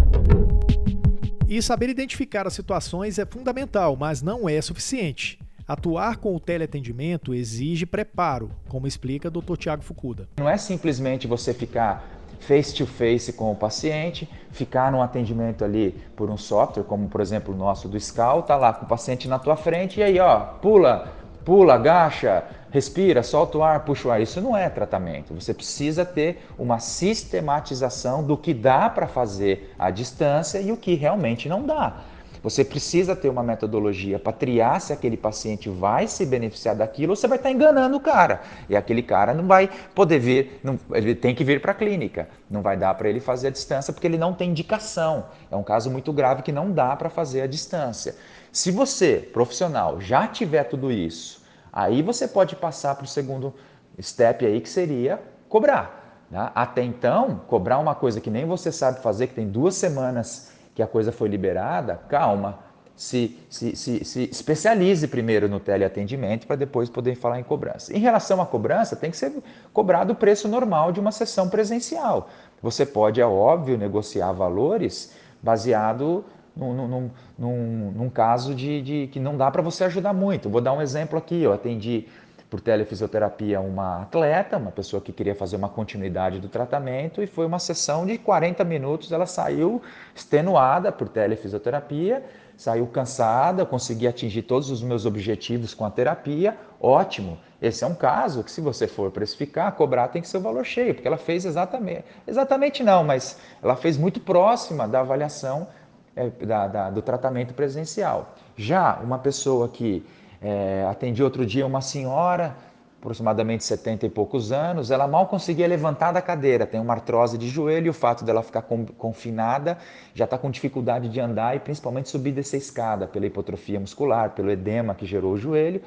E 1.48 1.62
saber 1.62 1.88
identificar 1.88 2.46
as 2.46 2.52
situações 2.52 3.18
é 3.18 3.24
fundamental, 3.24 3.96
mas 3.96 4.20
não 4.20 4.48
é 4.48 4.60
suficiente. 4.60 5.38
Atuar 5.66 6.18
com 6.18 6.36
o 6.36 6.40
teleatendimento 6.40 7.32
exige 7.32 7.86
preparo, 7.86 8.50
como 8.68 8.86
explica 8.86 9.30
Dr. 9.30 9.56
Tiago 9.56 9.82
Fukuda. 9.82 10.28
Não 10.36 10.46
é 10.46 10.58
simplesmente 10.58 11.26
você 11.26 11.54
ficar 11.54 12.04
face 12.40 12.74
to 12.74 12.86
face 12.86 13.32
com 13.32 13.50
o 13.50 13.56
paciente, 13.56 14.28
ficar 14.50 14.92
num 14.92 15.00
atendimento 15.00 15.64
ali 15.64 15.92
por 16.14 16.28
um 16.28 16.36
software, 16.36 16.84
como 16.84 17.08
por 17.08 17.22
exemplo 17.22 17.54
o 17.54 17.56
nosso 17.56 17.88
do 17.88 17.98
Scout, 17.98 18.46
tá 18.46 18.56
lá 18.56 18.74
com 18.74 18.84
o 18.84 18.88
paciente 18.88 19.26
na 19.26 19.38
tua 19.38 19.56
frente 19.56 20.00
e 20.00 20.02
aí 20.02 20.20
ó, 20.20 20.40
pula, 20.40 21.14
pula, 21.46 21.76
agacha, 21.76 22.44
respira, 22.70 23.22
solta 23.22 23.56
o 23.56 23.62
ar, 23.62 23.86
puxa 23.86 24.08
o 24.08 24.10
ar. 24.10 24.20
Isso 24.20 24.42
não 24.42 24.54
é 24.54 24.68
tratamento. 24.68 25.32
Você 25.32 25.54
precisa 25.54 26.04
ter 26.04 26.46
uma 26.58 26.78
sistematização 26.78 28.22
do 28.22 28.36
que 28.36 28.52
dá 28.52 28.90
para 28.90 29.06
fazer 29.06 29.72
à 29.78 29.90
distância 29.90 30.58
e 30.60 30.70
o 30.70 30.76
que 30.76 30.94
realmente 30.94 31.48
não 31.48 31.64
dá. 31.64 32.02
Você 32.44 32.62
precisa 32.62 33.16
ter 33.16 33.30
uma 33.30 33.42
metodologia 33.42 34.18
para 34.18 34.30
triar 34.30 34.78
se 34.78 34.92
aquele 34.92 35.16
paciente 35.16 35.70
vai 35.70 36.06
se 36.06 36.26
beneficiar 36.26 36.76
daquilo 36.76 37.12
ou 37.12 37.16
você 37.16 37.26
vai 37.26 37.38
estar 37.38 37.48
tá 37.48 37.54
enganando 37.54 37.96
o 37.96 38.00
cara. 38.00 38.42
E 38.68 38.76
aquele 38.76 39.02
cara 39.02 39.32
não 39.32 39.46
vai 39.46 39.70
poder 39.94 40.18
vir, 40.18 40.60
não, 40.62 40.78
ele 40.92 41.14
tem 41.14 41.34
que 41.34 41.42
vir 41.42 41.62
para 41.62 41.72
a 41.72 41.74
clínica. 41.74 42.28
Não 42.50 42.60
vai 42.60 42.76
dar 42.76 42.92
para 42.96 43.08
ele 43.08 43.18
fazer 43.18 43.46
a 43.46 43.50
distância 43.50 43.94
porque 43.94 44.06
ele 44.06 44.18
não 44.18 44.34
tem 44.34 44.50
indicação. 44.50 45.24
É 45.50 45.56
um 45.56 45.62
caso 45.62 45.90
muito 45.90 46.12
grave 46.12 46.42
que 46.42 46.52
não 46.52 46.70
dá 46.70 46.94
para 46.94 47.08
fazer 47.08 47.40
a 47.40 47.46
distância. 47.46 48.14
Se 48.52 48.70
você, 48.70 49.26
profissional, 49.32 49.98
já 49.98 50.28
tiver 50.28 50.64
tudo 50.64 50.92
isso, 50.92 51.42
aí 51.72 52.02
você 52.02 52.28
pode 52.28 52.56
passar 52.56 52.94
para 52.94 53.04
o 53.04 53.08
segundo 53.08 53.54
step 53.98 54.44
aí 54.44 54.60
que 54.60 54.68
seria 54.68 55.18
cobrar. 55.48 56.26
Né? 56.30 56.50
Até 56.54 56.82
então, 56.82 57.40
cobrar 57.48 57.78
uma 57.78 57.94
coisa 57.94 58.20
que 58.20 58.28
nem 58.28 58.44
você 58.44 58.70
sabe 58.70 59.00
fazer, 59.00 59.28
que 59.28 59.34
tem 59.34 59.48
duas 59.48 59.76
semanas 59.76 60.52
que 60.74 60.82
a 60.82 60.86
coisa 60.86 61.12
foi 61.12 61.28
liberada, 61.28 62.00
calma, 62.08 62.58
se, 62.96 63.36
se, 63.50 63.74
se, 63.74 64.04
se 64.04 64.22
especialize 64.24 65.08
primeiro 65.08 65.48
no 65.48 65.58
teleatendimento 65.58 66.46
para 66.46 66.56
depois 66.56 66.88
poder 66.88 67.16
falar 67.16 67.40
em 67.40 67.42
cobrança. 67.42 67.96
Em 67.96 67.98
relação 67.98 68.40
à 68.40 68.46
cobrança, 68.46 68.94
tem 68.94 69.10
que 69.10 69.16
ser 69.16 69.32
cobrado 69.72 70.12
o 70.12 70.16
preço 70.16 70.46
normal 70.46 70.92
de 70.92 71.00
uma 71.00 71.10
sessão 71.10 71.48
presencial. 71.48 72.28
Você 72.62 72.86
pode, 72.86 73.20
é 73.20 73.26
óbvio, 73.26 73.76
negociar 73.76 74.32
valores 74.32 75.12
baseado 75.42 76.24
num, 76.56 76.72
num, 76.86 77.10
num, 77.36 77.92
num 77.96 78.08
caso 78.08 78.54
de, 78.54 78.80
de, 78.80 79.06
que 79.08 79.18
não 79.18 79.36
dá 79.36 79.50
para 79.50 79.60
você 79.60 79.84
ajudar 79.84 80.12
muito. 80.12 80.48
Vou 80.48 80.60
dar 80.60 80.72
um 80.72 80.80
exemplo 80.80 81.18
aqui. 81.18 81.42
Eu 81.42 81.52
atendi 81.52 82.06
por 82.54 82.60
telefisioterapia 82.60 83.60
uma 83.60 84.02
atleta, 84.02 84.58
uma 84.58 84.70
pessoa 84.70 85.02
que 85.02 85.12
queria 85.12 85.34
fazer 85.34 85.56
uma 85.56 85.68
continuidade 85.68 86.38
do 86.38 86.48
tratamento 86.48 87.20
e 87.20 87.26
foi 87.26 87.44
uma 87.46 87.58
sessão 87.58 88.06
de 88.06 88.16
40 88.16 88.62
minutos. 88.62 89.10
Ela 89.10 89.26
saiu 89.26 89.82
extenuada 90.14 90.92
por 90.92 91.08
telefisioterapia, 91.08 92.24
saiu 92.56 92.86
cansada, 92.86 93.66
consegui 93.66 94.06
atingir 94.06 94.42
todos 94.42 94.70
os 94.70 94.84
meus 94.84 95.04
objetivos 95.04 95.74
com 95.74 95.84
a 95.84 95.90
terapia. 95.90 96.56
Ótimo. 96.80 97.40
Esse 97.60 97.82
é 97.82 97.88
um 97.88 97.94
caso 97.96 98.44
que, 98.44 98.52
se 98.52 98.60
você 98.60 98.86
for 98.86 99.10
precificar, 99.10 99.72
cobrar 99.72 100.06
tem 100.06 100.22
que 100.22 100.28
ser 100.28 100.36
o 100.36 100.40
valor 100.40 100.64
cheio, 100.64 100.94
porque 100.94 101.08
ela 101.08 101.16
fez 101.16 101.44
exatamente, 101.44 102.04
exatamente 102.24 102.84
não, 102.84 103.02
mas 103.02 103.36
ela 103.60 103.74
fez 103.74 103.98
muito 103.98 104.20
próxima 104.20 104.86
da 104.86 105.00
avaliação 105.00 105.66
é, 106.14 106.30
da, 106.30 106.68
da, 106.68 106.90
do 106.90 107.02
tratamento 107.02 107.52
presencial. 107.52 108.32
Já 108.56 109.00
uma 109.02 109.18
pessoa 109.18 109.68
que 109.68 110.06
é, 110.42 110.86
atendi 110.88 111.22
outro 111.22 111.44
dia 111.44 111.66
uma 111.66 111.80
senhora, 111.80 112.56
aproximadamente 112.98 113.62
70 113.64 114.06
e 114.06 114.08
poucos 114.08 114.50
anos, 114.50 114.90
ela 114.90 115.06
mal 115.06 115.26
conseguia 115.26 115.66
levantar 115.68 116.12
da 116.12 116.22
cadeira, 116.22 116.66
tem 116.66 116.80
uma 116.80 116.94
artrose 116.94 117.36
de 117.36 117.48
joelho, 117.48 117.86
e 117.86 117.90
o 117.90 117.92
fato 117.92 118.24
dela 118.24 118.42
ficar 118.42 118.62
confinada, 118.96 119.76
já 120.14 120.24
está 120.24 120.38
com 120.38 120.50
dificuldade 120.50 121.10
de 121.10 121.20
andar 121.20 121.54
e 121.54 121.60
principalmente 121.60 122.08
subir 122.08 122.32
dessa 122.32 122.56
escada 122.56 123.06
pela 123.06 123.26
hipotrofia 123.26 123.78
muscular, 123.78 124.30
pelo 124.30 124.50
edema 124.50 124.94
que 124.94 125.04
gerou 125.04 125.34
o 125.34 125.36
joelho. 125.36 125.82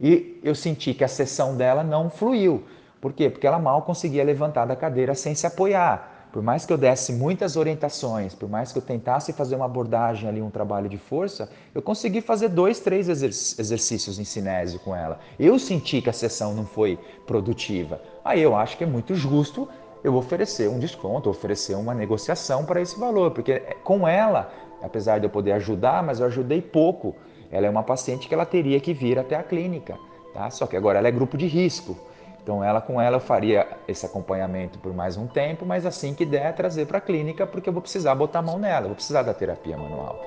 E 0.00 0.40
eu 0.42 0.54
senti 0.54 0.94
que 0.94 1.04
a 1.04 1.08
sessão 1.08 1.54
dela 1.54 1.84
não 1.84 2.08
fluiu. 2.08 2.64
Por 2.98 3.12
quê? 3.12 3.28
Porque 3.28 3.46
ela 3.46 3.58
mal 3.58 3.82
conseguia 3.82 4.24
levantar 4.24 4.64
da 4.64 4.74
cadeira 4.74 5.14
sem 5.14 5.34
se 5.34 5.46
apoiar. 5.46 6.13
Por 6.34 6.42
mais 6.42 6.66
que 6.66 6.72
eu 6.72 6.76
desse 6.76 7.12
muitas 7.12 7.56
orientações, 7.56 8.34
por 8.34 8.48
mais 8.48 8.72
que 8.72 8.78
eu 8.78 8.82
tentasse 8.82 9.32
fazer 9.32 9.54
uma 9.54 9.66
abordagem 9.66 10.28
ali, 10.28 10.42
um 10.42 10.50
trabalho 10.50 10.88
de 10.88 10.98
força, 10.98 11.48
eu 11.72 11.80
consegui 11.80 12.20
fazer 12.20 12.48
dois, 12.48 12.80
três 12.80 13.08
exercícios 13.08 14.18
em 14.18 14.24
cinésio 14.24 14.80
com 14.80 14.96
ela. 14.96 15.20
Eu 15.38 15.60
senti 15.60 16.02
que 16.02 16.10
a 16.10 16.12
sessão 16.12 16.52
não 16.52 16.66
foi 16.66 16.98
produtiva. 17.24 18.00
Aí 18.24 18.42
eu 18.42 18.56
acho 18.56 18.76
que 18.76 18.82
é 18.82 18.86
muito 18.86 19.14
justo 19.14 19.68
eu 20.02 20.16
oferecer 20.16 20.68
um 20.68 20.80
desconto, 20.80 21.30
oferecer 21.30 21.76
uma 21.76 21.94
negociação 21.94 22.64
para 22.64 22.80
esse 22.80 22.98
valor, 22.98 23.30
porque 23.30 23.52
é, 23.52 23.76
com 23.84 24.08
ela, 24.08 24.52
apesar 24.82 25.20
de 25.20 25.26
eu 25.26 25.30
poder 25.30 25.52
ajudar, 25.52 26.02
mas 26.02 26.18
eu 26.18 26.26
ajudei 26.26 26.60
pouco. 26.60 27.14
Ela 27.48 27.68
é 27.68 27.70
uma 27.70 27.84
paciente 27.84 28.26
que 28.26 28.34
ela 28.34 28.44
teria 28.44 28.80
que 28.80 28.92
vir 28.92 29.20
até 29.20 29.36
a 29.36 29.42
clínica, 29.44 29.96
tá? 30.32 30.50
Só 30.50 30.66
que 30.66 30.76
agora 30.76 30.98
ela 30.98 31.06
é 31.06 31.12
grupo 31.12 31.36
de 31.36 31.46
risco. 31.46 31.96
Então, 32.44 32.62
ela 32.62 32.78
com 32.78 33.00
ela 33.00 33.16
eu 33.16 33.20
faria 33.20 33.66
esse 33.88 34.04
acompanhamento 34.04 34.78
por 34.78 34.92
mais 34.92 35.16
um 35.16 35.26
tempo, 35.26 35.64
mas 35.64 35.86
assim 35.86 36.12
que 36.12 36.26
der, 36.26 36.54
trazer 36.54 36.86
para 36.86 36.98
a 36.98 37.00
clínica, 37.00 37.46
porque 37.46 37.70
eu 37.70 37.72
vou 37.72 37.80
precisar 37.80 38.14
botar 38.14 38.40
a 38.40 38.42
mão 38.42 38.58
nela, 38.58 38.84
vou 38.84 38.94
precisar 38.94 39.22
da 39.22 39.32
terapia 39.32 39.78
manual. 39.78 40.22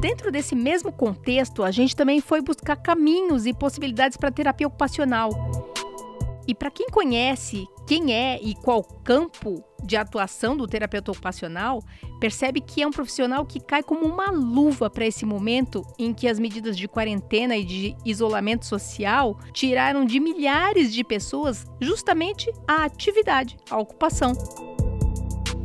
Dentro 0.00 0.32
desse 0.32 0.56
mesmo 0.56 0.90
contexto, 0.90 1.62
a 1.62 1.70
gente 1.70 1.94
também 1.94 2.22
foi 2.22 2.40
buscar 2.40 2.76
caminhos 2.76 3.44
e 3.44 3.52
possibilidades 3.52 4.16
para 4.16 4.30
terapia 4.30 4.66
ocupacional. 4.66 5.28
E 6.46 6.54
para 6.54 6.70
quem 6.70 6.88
conhece 6.88 7.68
quem 7.88 8.12
é 8.12 8.38
e 8.42 8.54
qual 8.54 8.82
campo 8.82 9.64
de 9.82 9.96
atuação 9.96 10.54
do 10.54 10.66
terapeuta 10.66 11.10
ocupacional, 11.10 11.82
percebe 12.20 12.60
que 12.60 12.82
é 12.82 12.86
um 12.86 12.90
profissional 12.90 13.46
que 13.46 13.58
cai 13.58 13.82
como 13.82 14.04
uma 14.04 14.30
luva 14.30 14.90
para 14.90 15.06
esse 15.06 15.24
momento 15.24 15.82
em 15.98 16.12
que 16.12 16.28
as 16.28 16.38
medidas 16.38 16.76
de 16.76 16.86
quarentena 16.86 17.56
e 17.56 17.64
de 17.64 17.96
isolamento 18.04 18.66
social 18.66 19.38
tiraram 19.54 20.04
de 20.04 20.20
milhares 20.20 20.92
de 20.92 21.02
pessoas 21.02 21.64
justamente 21.80 22.52
a 22.66 22.84
atividade, 22.84 23.56
a 23.70 23.78
ocupação. 23.78 24.34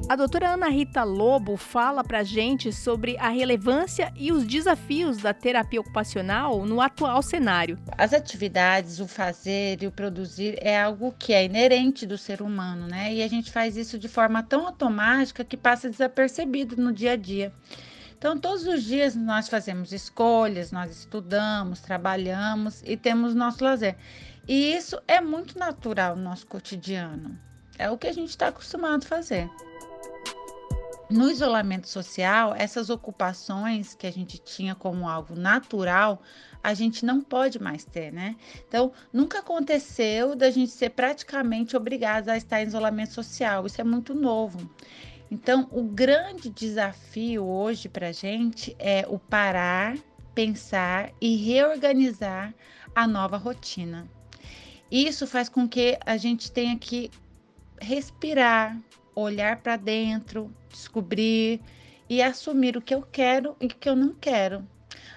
A 0.09 0.17
doutora 0.17 0.49
Ana 0.49 0.67
Rita 0.67 1.03
Lobo 1.03 1.55
fala 1.55 2.03
para 2.03 2.23
gente 2.23 2.73
sobre 2.73 3.17
a 3.17 3.29
relevância 3.29 4.11
e 4.17 4.33
os 4.33 4.45
desafios 4.45 5.17
da 5.17 5.33
terapia 5.33 5.79
ocupacional 5.79 6.65
no 6.65 6.81
atual 6.81 7.21
cenário. 7.23 7.79
As 7.97 8.13
atividades, 8.13 8.99
o 8.99 9.07
fazer 9.07 9.81
e 9.81 9.87
o 9.87 9.91
produzir 9.91 10.57
é 10.61 10.79
algo 10.79 11.15
que 11.17 11.31
é 11.31 11.45
inerente 11.45 12.05
do 12.05 12.17
ser 12.17 12.41
humano, 12.41 12.85
né? 12.85 13.13
E 13.13 13.23
a 13.23 13.27
gente 13.29 13.49
faz 13.49 13.77
isso 13.77 13.97
de 13.97 14.09
forma 14.09 14.43
tão 14.43 14.67
automática 14.67 15.45
que 15.45 15.55
passa 15.55 15.89
desapercebido 15.89 16.75
no 16.75 16.91
dia 16.91 17.13
a 17.13 17.15
dia. 17.15 17.53
Então, 18.17 18.37
todos 18.37 18.67
os 18.67 18.83
dias 18.83 19.15
nós 19.15 19.47
fazemos 19.47 19.93
escolhas, 19.93 20.71
nós 20.71 20.91
estudamos, 20.91 21.79
trabalhamos 21.79 22.83
e 22.85 22.97
temos 22.97 23.33
nosso 23.33 23.63
lazer. 23.63 23.95
E 24.45 24.75
isso 24.75 25.01
é 25.07 25.21
muito 25.21 25.57
natural 25.57 26.15
no 26.17 26.23
nosso 26.23 26.45
cotidiano 26.45 27.39
é 27.77 27.89
o 27.89 27.97
que 27.97 28.07
a 28.07 28.13
gente 28.13 28.29
está 28.29 28.47
acostumado 28.47 29.03
a 29.03 29.07
fazer. 29.07 29.49
No 31.09 31.29
isolamento 31.29 31.87
social, 31.87 32.55
essas 32.57 32.89
ocupações 32.89 33.93
que 33.93 34.07
a 34.07 34.11
gente 34.11 34.39
tinha 34.39 34.73
como 34.73 35.07
algo 35.07 35.35
natural, 35.35 36.21
a 36.63 36.73
gente 36.73 37.05
não 37.05 37.21
pode 37.21 37.61
mais 37.61 37.85
ter, 37.85 38.11
né? 38.11 38.35
Então, 38.67 38.91
nunca 39.11 39.39
aconteceu 39.39 40.35
da 40.35 40.49
gente 40.49 40.71
ser 40.71 40.89
praticamente 40.89 41.77
obrigado 41.77 42.29
a 42.29 42.37
estar 42.37 42.61
em 42.61 42.65
isolamento 42.65 43.13
social. 43.13 43.67
Isso 43.67 43.79
é 43.79 43.83
muito 43.83 44.15
novo. 44.15 44.67
Então, 45.29 45.67
o 45.71 45.83
grande 45.83 46.49
desafio 46.49 47.43
hoje 47.43 47.89
para 47.89 48.07
a 48.07 48.11
gente 48.11 48.75
é 48.79 49.05
o 49.07 49.19
parar, 49.19 49.97
pensar 50.33 51.11
e 51.19 51.35
reorganizar 51.35 52.53
a 52.95 53.05
nova 53.05 53.37
rotina. 53.37 54.07
Isso 54.89 55.27
faz 55.27 55.49
com 55.49 55.67
que 55.67 55.97
a 56.05 56.17
gente 56.17 56.51
tenha 56.51 56.77
que 56.77 57.11
respirar, 57.79 58.79
olhar 59.15 59.57
para 59.57 59.75
dentro, 59.75 60.53
descobrir 60.69 61.61
e 62.09 62.21
assumir 62.21 62.77
o 62.77 62.81
que 62.81 62.93
eu 62.93 63.01
quero 63.01 63.55
e 63.59 63.65
o 63.65 63.69
que 63.69 63.89
eu 63.89 63.95
não 63.95 64.13
quero. 64.13 64.67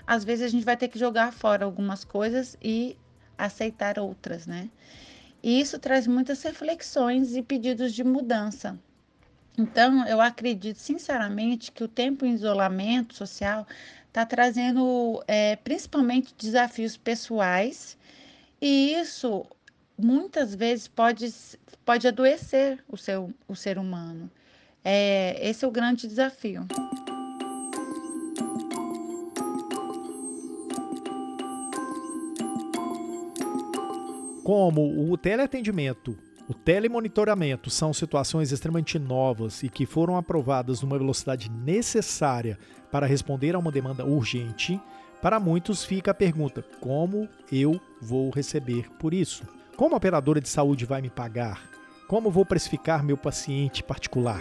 Às 0.06 0.24
vezes 0.24 0.44
a 0.44 0.48
gente 0.48 0.64
vai 0.64 0.76
ter 0.76 0.88
que 0.88 0.98
jogar 0.98 1.32
fora 1.32 1.64
algumas 1.64 2.04
coisas 2.04 2.56
e 2.62 2.96
aceitar 3.36 3.98
outras, 3.98 4.46
né? 4.46 4.70
E 5.42 5.60
isso 5.60 5.78
traz 5.78 6.06
muitas 6.06 6.42
reflexões 6.42 7.36
e 7.36 7.42
pedidos 7.42 7.92
de 7.92 8.02
mudança. 8.02 8.78
Então, 9.58 10.06
eu 10.06 10.20
acredito 10.20 10.76
sinceramente 10.76 11.72
que 11.72 11.82
o 11.82 11.88
tempo 11.88 12.26
em 12.26 12.34
isolamento 12.34 13.14
social 13.14 13.66
está 14.06 14.24
trazendo 14.26 15.22
é, 15.26 15.56
principalmente 15.56 16.34
desafios 16.36 16.96
pessoais, 16.96 17.96
e 18.60 18.92
isso 18.92 19.46
muitas 19.98 20.54
vezes 20.54 20.88
pode, 20.88 21.32
pode 21.84 22.06
adoecer 22.06 22.82
o, 22.88 22.96
seu, 22.96 23.32
o 23.48 23.54
ser 23.54 23.78
humano. 23.78 24.30
É, 24.84 25.36
esse 25.48 25.64
é 25.64 25.68
o 25.68 25.70
grande 25.70 26.06
desafio. 26.06 26.66
Como 34.44 35.10
o 35.10 35.16
teleatendimento, 35.16 36.16
o 36.48 36.54
telemonitoramento 36.54 37.68
são 37.68 37.92
situações 37.92 38.52
extremamente 38.52 38.96
novas 38.96 39.64
e 39.64 39.68
que 39.68 39.84
foram 39.84 40.16
aprovadas 40.16 40.80
numa 40.82 40.96
velocidade 40.96 41.50
necessária 41.50 42.56
para 42.92 43.06
responder 43.06 43.56
a 43.56 43.58
uma 43.58 43.72
demanda 43.72 44.04
urgente, 44.04 44.80
para 45.20 45.40
muitos 45.40 45.84
fica 45.84 46.12
a 46.12 46.14
pergunta: 46.14 46.62
como 46.78 47.28
eu 47.50 47.80
vou 48.00 48.30
receber 48.30 48.88
por 49.00 49.12
isso? 49.12 49.42
Como 49.76 49.94
a 49.94 49.98
operadora 49.98 50.40
de 50.40 50.48
saúde 50.48 50.86
vai 50.86 51.02
me 51.02 51.10
pagar? 51.10 51.60
Como 52.08 52.30
vou 52.30 52.46
precificar 52.46 53.04
meu 53.04 53.16
paciente 53.16 53.82
particular? 53.82 54.40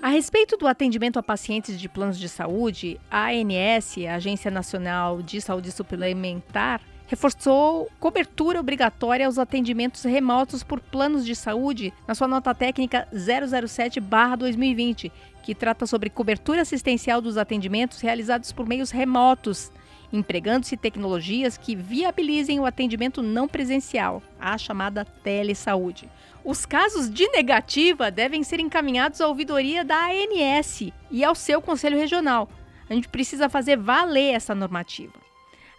A 0.00 0.08
respeito 0.08 0.56
do 0.56 0.66
atendimento 0.66 1.18
a 1.18 1.22
pacientes 1.22 1.78
de 1.78 1.86
planos 1.86 2.18
de 2.18 2.30
saúde, 2.30 2.98
a 3.10 3.26
ANS, 3.26 3.98
a 4.08 4.14
Agência 4.14 4.50
Nacional 4.50 5.20
de 5.20 5.38
Saúde 5.42 5.70
Suplementar, 5.70 6.80
reforçou 7.06 7.90
cobertura 8.00 8.58
obrigatória 8.58 9.26
aos 9.26 9.38
atendimentos 9.38 10.02
remotos 10.04 10.62
por 10.62 10.80
planos 10.80 11.26
de 11.26 11.36
saúde 11.36 11.92
na 12.08 12.14
sua 12.14 12.26
nota 12.26 12.54
técnica 12.54 13.06
007/2020, 13.12 15.12
que 15.42 15.54
trata 15.54 15.86
sobre 15.86 16.08
cobertura 16.08 16.62
assistencial 16.62 17.20
dos 17.20 17.36
atendimentos 17.36 18.00
realizados 18.00 18.50
por 18.50 18.66
meios 18.66 18.90
remotos 18.90 19.70
empregando-se 20.12 20.76
tecnologias 20.76 21.56
que 21.56 21.74
viabilizem 21.74 22.60
o 22.60 22.66
atendimento 22.66 23.22
não 23.22 23.48
presencial, 23.48 24.22
a 24.38 24.58
chamada 24.58 25.04
telesaúde. 25.04 26.08
Os 26.44 26.66
casos 26.66 27.08
de 27.08 27.26
negativa 27.28 28.10
devem 28.10 28.42
ser 28.42 28.60
encaminhados 28.60 29.20
à 29.20 29.28
ouvidoria 29.28 29.84
da 29.84 30.08
ANS 30.08 30.92
e 31.10 31.24
ao 31.24 31.34
seu 31.34 31.62
conselho 31.62 31.96
regional. 31.96 32.48
A 32.90 32.94
gente 32.94 33.08
precisa 33.08 33.48
fazer 33.48 33.76
valer 33.76 34.34
essa 34.34 34.54
normativa. 34.54 35.14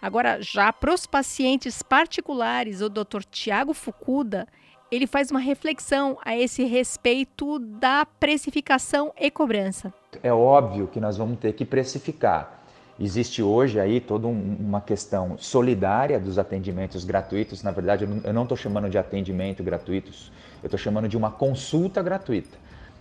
Agora, 0.01 0.41
já 0.41 0.73
para 0.73 0.93
os 0.93 1.05
pacientes 1.05 1.81
particulares, 1.81 2.81
o 2.81 2.89
Dr. 2.89 3.23
Tiago 3.29 3.73
Fukuda, 3.73 4.47
ele 4.91 5.07
faz 5.07 5.31
uma 5.31 5.39
reflexão 5.39 6.17
a 6.23 6.35
esse 6.37 6.63
respeito 6.65 7.57
da 7.59 8.05
precificação 8.05 9.13
e 9.19 9.31
cobrança. 9.31 9.93
É 10.21 10.31
óbvio 10.31 10.87
que 10.87 10.99
nós 10.99 11.17
vamos 11.17 11.39
ter 11.39 11.53
que 11.53 11.65
precificar. 11.65 12.62
Existe 13.03 13.43
hoje 13.43 13.81
aí 13.81 13.99
toda 13.99 14.27
um, 14.27 14.55
uma 14.57 14.79
questão 14.79 15.35
solidária 15.37 16.17
dos 16.17 16.39
atendimentos 16.39 17.03
gratuitos. 17.03 17.61
Na 17.61 17.71
verdade, 17.71 18.07
eu 18.23 18.31
não 18.31 18.43
estou 18.43 18.55
chamando 18.55 18.89
de 18.89 18.97
atendimento 18.97 19.61
gratuitos, 19.61 20.31
eu 20.61 20.67
estou 20.67 20.79
chamando 20.79 21.09
de 21.09 21.17
uma 21.17 21.29
consulta 21.29 22.01
gratuita. 22.01 22.57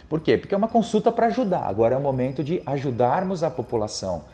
Por 0.09 0.21
quê? 0.21 0.37
Porque 0.37 0.57
é 0.57 0.59
uma 0.59 0.67
consulta 0.67 1.13
para 1.13 1.27
ajudar. 1.27 1.69
Agora 1.69 1.95
é 1.95 1.97
o 1.97 2.01
momento 2.01 2.43
de 2.43 2.61
ajudarmos 2.67 3.45
a 3.45 3.51
população. 3.51 4.25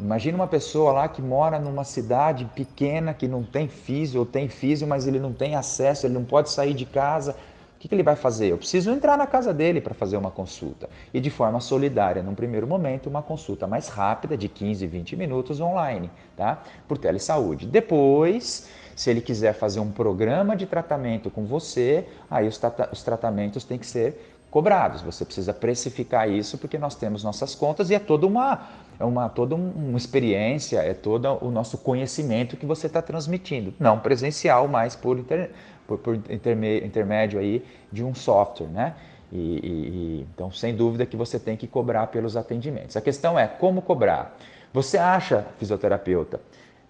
Imagina 0.00 0.36
uma 0.36 0.48
pessoa 0.48 0.90
lá 0.90 1.06
que 1.06 1.22
mora 1.22 1.60
numa 1.60 1.84
cidade 1.84 2.44
pequena 2.56 3.14
que 3.14 3.28
não 3.28 3.44
tem 3.44 3.68
físio 3.68 4.18
ou 4.18 4.26
tem 4.26 4.48
físio, 4.48 4.88
mas 4.88 5.06
ele 5.06 5.20
não 5.20 5.32
tem 5.32 5.54
acesso, 5.54 6.04
ele 6.04 6.14
não 6.14 6.24
pode 6.24 6.50
sair 6.50 6.74
de 6.74 6.84
casa 6.84 7.36
que, 7.82 7.88
que 7.88 7.94
ele 7.96 8.04
vai 8.04 8.14
fazer? 8.14 8.46
Eu 8.52 8.58
preciso 8.58 8.92
entrar 8.92 9.18
na 9.18 9.26
casa 9.26 9.52
dele 9.52 9.80
para 9.80 9.92
fazer 9.92 10.16
uma 10.16 10.30
consulta. 10.30 10.88
E 11.12 11.18
de 11.18 11.30
forma 11.30 11.58
solidária, 11.58 12.22
num 12.22 12.32
primeiro 12.32 12.64
momento, 12.64 13.08
uma 13.08 13.22
consulta 13.22 13.66
mais 13.66 13.88
rápida, 13.88 14.36
de 14.36 14.48
15, 14.48 14.86
20 14.86 15.16
minutos 15.16 15.60
online, 15.60 16.08
tá? 16.36 16.62
por 16.86 16.96
telesaúde. 16.96 17.66
Depois, 17.66 18.68
se 18.94 19.10
ele 19.10 19.20
quiser 19.20 19.52
fazer 19.52 19.80
um 19.80 19.90
programa 19.90 20.54
de 20.54 20.64
tratamento 20.64 21.28
com 21.28 21.44
você, 21.44 22.06
aí 22.30 22.46
os, 22.46 22.60
os 22.92 23.02
tratamentos 23.02 23.64
têm 23.64 23.78
que 23.78 23.86
ser 23.86 24.31
cobrados. 24.52 25.00
Você 25.00 25.24
precisa 25.24 25.52
precificar 25.54 26.30
isso 26.30 26.58
porque 26.58 26.76
nós 26.78 26.94
temos 26.94 27.24
nossas 27.24 27.54
contas 27.54 27.88
e 27.88 27.94
é 27.94 27.98
toda 27.98 28.26
uma, 28.26 28.68
é 29.00 29.04
uma, 29.04 29.28
toda 29.28 29.54
uma 29.54 29.96
experiência, 29.96 30.78
é 30.78 30.92
todo 30.92 31.38
o 31.40 31.50
nosso 31.50 31.78
conhecimento 31.78 32.56
que 32.56 32.66
você 32.66 32.86
está 32.86 33.00
transmitindo. 33.00 33.72
Não 33.80 33.98
presencial, 33.98 34.68
mas 34.68 34.94
por 34.94 35.18
internet 35.18 35.52
por, 35.86 35.98
por 35.98 36.14
intermédio 36.14 37.40
aí 37.40 37.64
de 37.90 38.04
um 38.04 38.14
software, 38.14 38.68
né? 38.68 38.94
E, 39.32 39.36
e, 39.38 40.26
então, 40.34 40.52
sem 40.52 40.76
dúvida 40.76 41.06
que 41.06 41.16
você 41.16 41.38
tem 41.38 41.56
que 41.56 41.66
cobrar 41.66 42.08
pelos 42.08 42.36
atendimentos. 42.36 42.96
A 42.96 43.00
questão 43.00 43.38
é 43.38 43.48
como 43.48 43.80
cobrar. 43.80 44.36
Você 44.74 44.98
acha, 44.98 45.46
fisioterapeuta, 45.58 46.40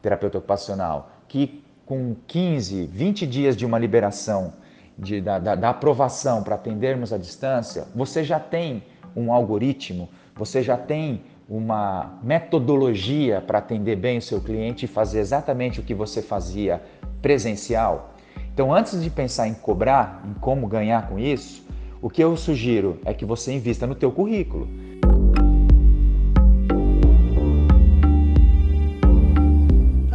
terapeuta 0.02 0.38
ocupacional, 0.38 1.10
que 1.28 1.62
com 1.86 2.16
15, 2.26 2.86
20 2.86 3.26
dias 3.26 3.56
de 3.56 3.64
uma 3.64 3.78
liberação 3.78 4.52
de, 4.98 5.20
da, 5.20 5.38
da, 5.38 5.54
da 5.54 5.70
aprovação 5.70 6.42
para 6.42 6.54
atendermos 6.54 7.12
à 7.12 7.18
distância, 7.18 7.86
você 7.94 8.22
já 8.22 8.38
tem 8.38 8.82
um 9.16 9.32
algoritmo, 9.32 10.08
você 10.34 10.62
já 10.62 10.76
tem 10.76 11.22
uma 11.48 12.18
metodologia 12.22 13.40
para 13.40 13.58
atender 13.58 13.96
bem 13.96 14.18
o 14.18 14.22
seu 14.22 14.40
cliente 14.40 14.84
e 14.84 14.88
fazer 14.88 15.20
exatamente 15.20 15.80
o 15.80 15.82
que 15.82 15.94
você 15.94 16.22
fazia 16.22 16.82
presencial? 17.20 18.14
Então, 18.52 18.72
antes 18.72 19.02
de 19.02 19.10
pensar 19.10 19.48
em 19.48 19.54
cobrar, 19.54 20.22
em 20.26 20.34
como 20.34 20.66
ganhar 20.66 21.08
com 21.08 21.18
isso, 21.18 21.66
o 22.00 22.10
que 22.10 22.22
eu 22.22 22.36
sugiro 22.36 22.98
é 23.04 23.14
que 23.14 23.24
você 23.24 23.52
invista 23.52 23.86
no 23.86 23.94
teu 23.94 24.10
currículo. 24.10 24.68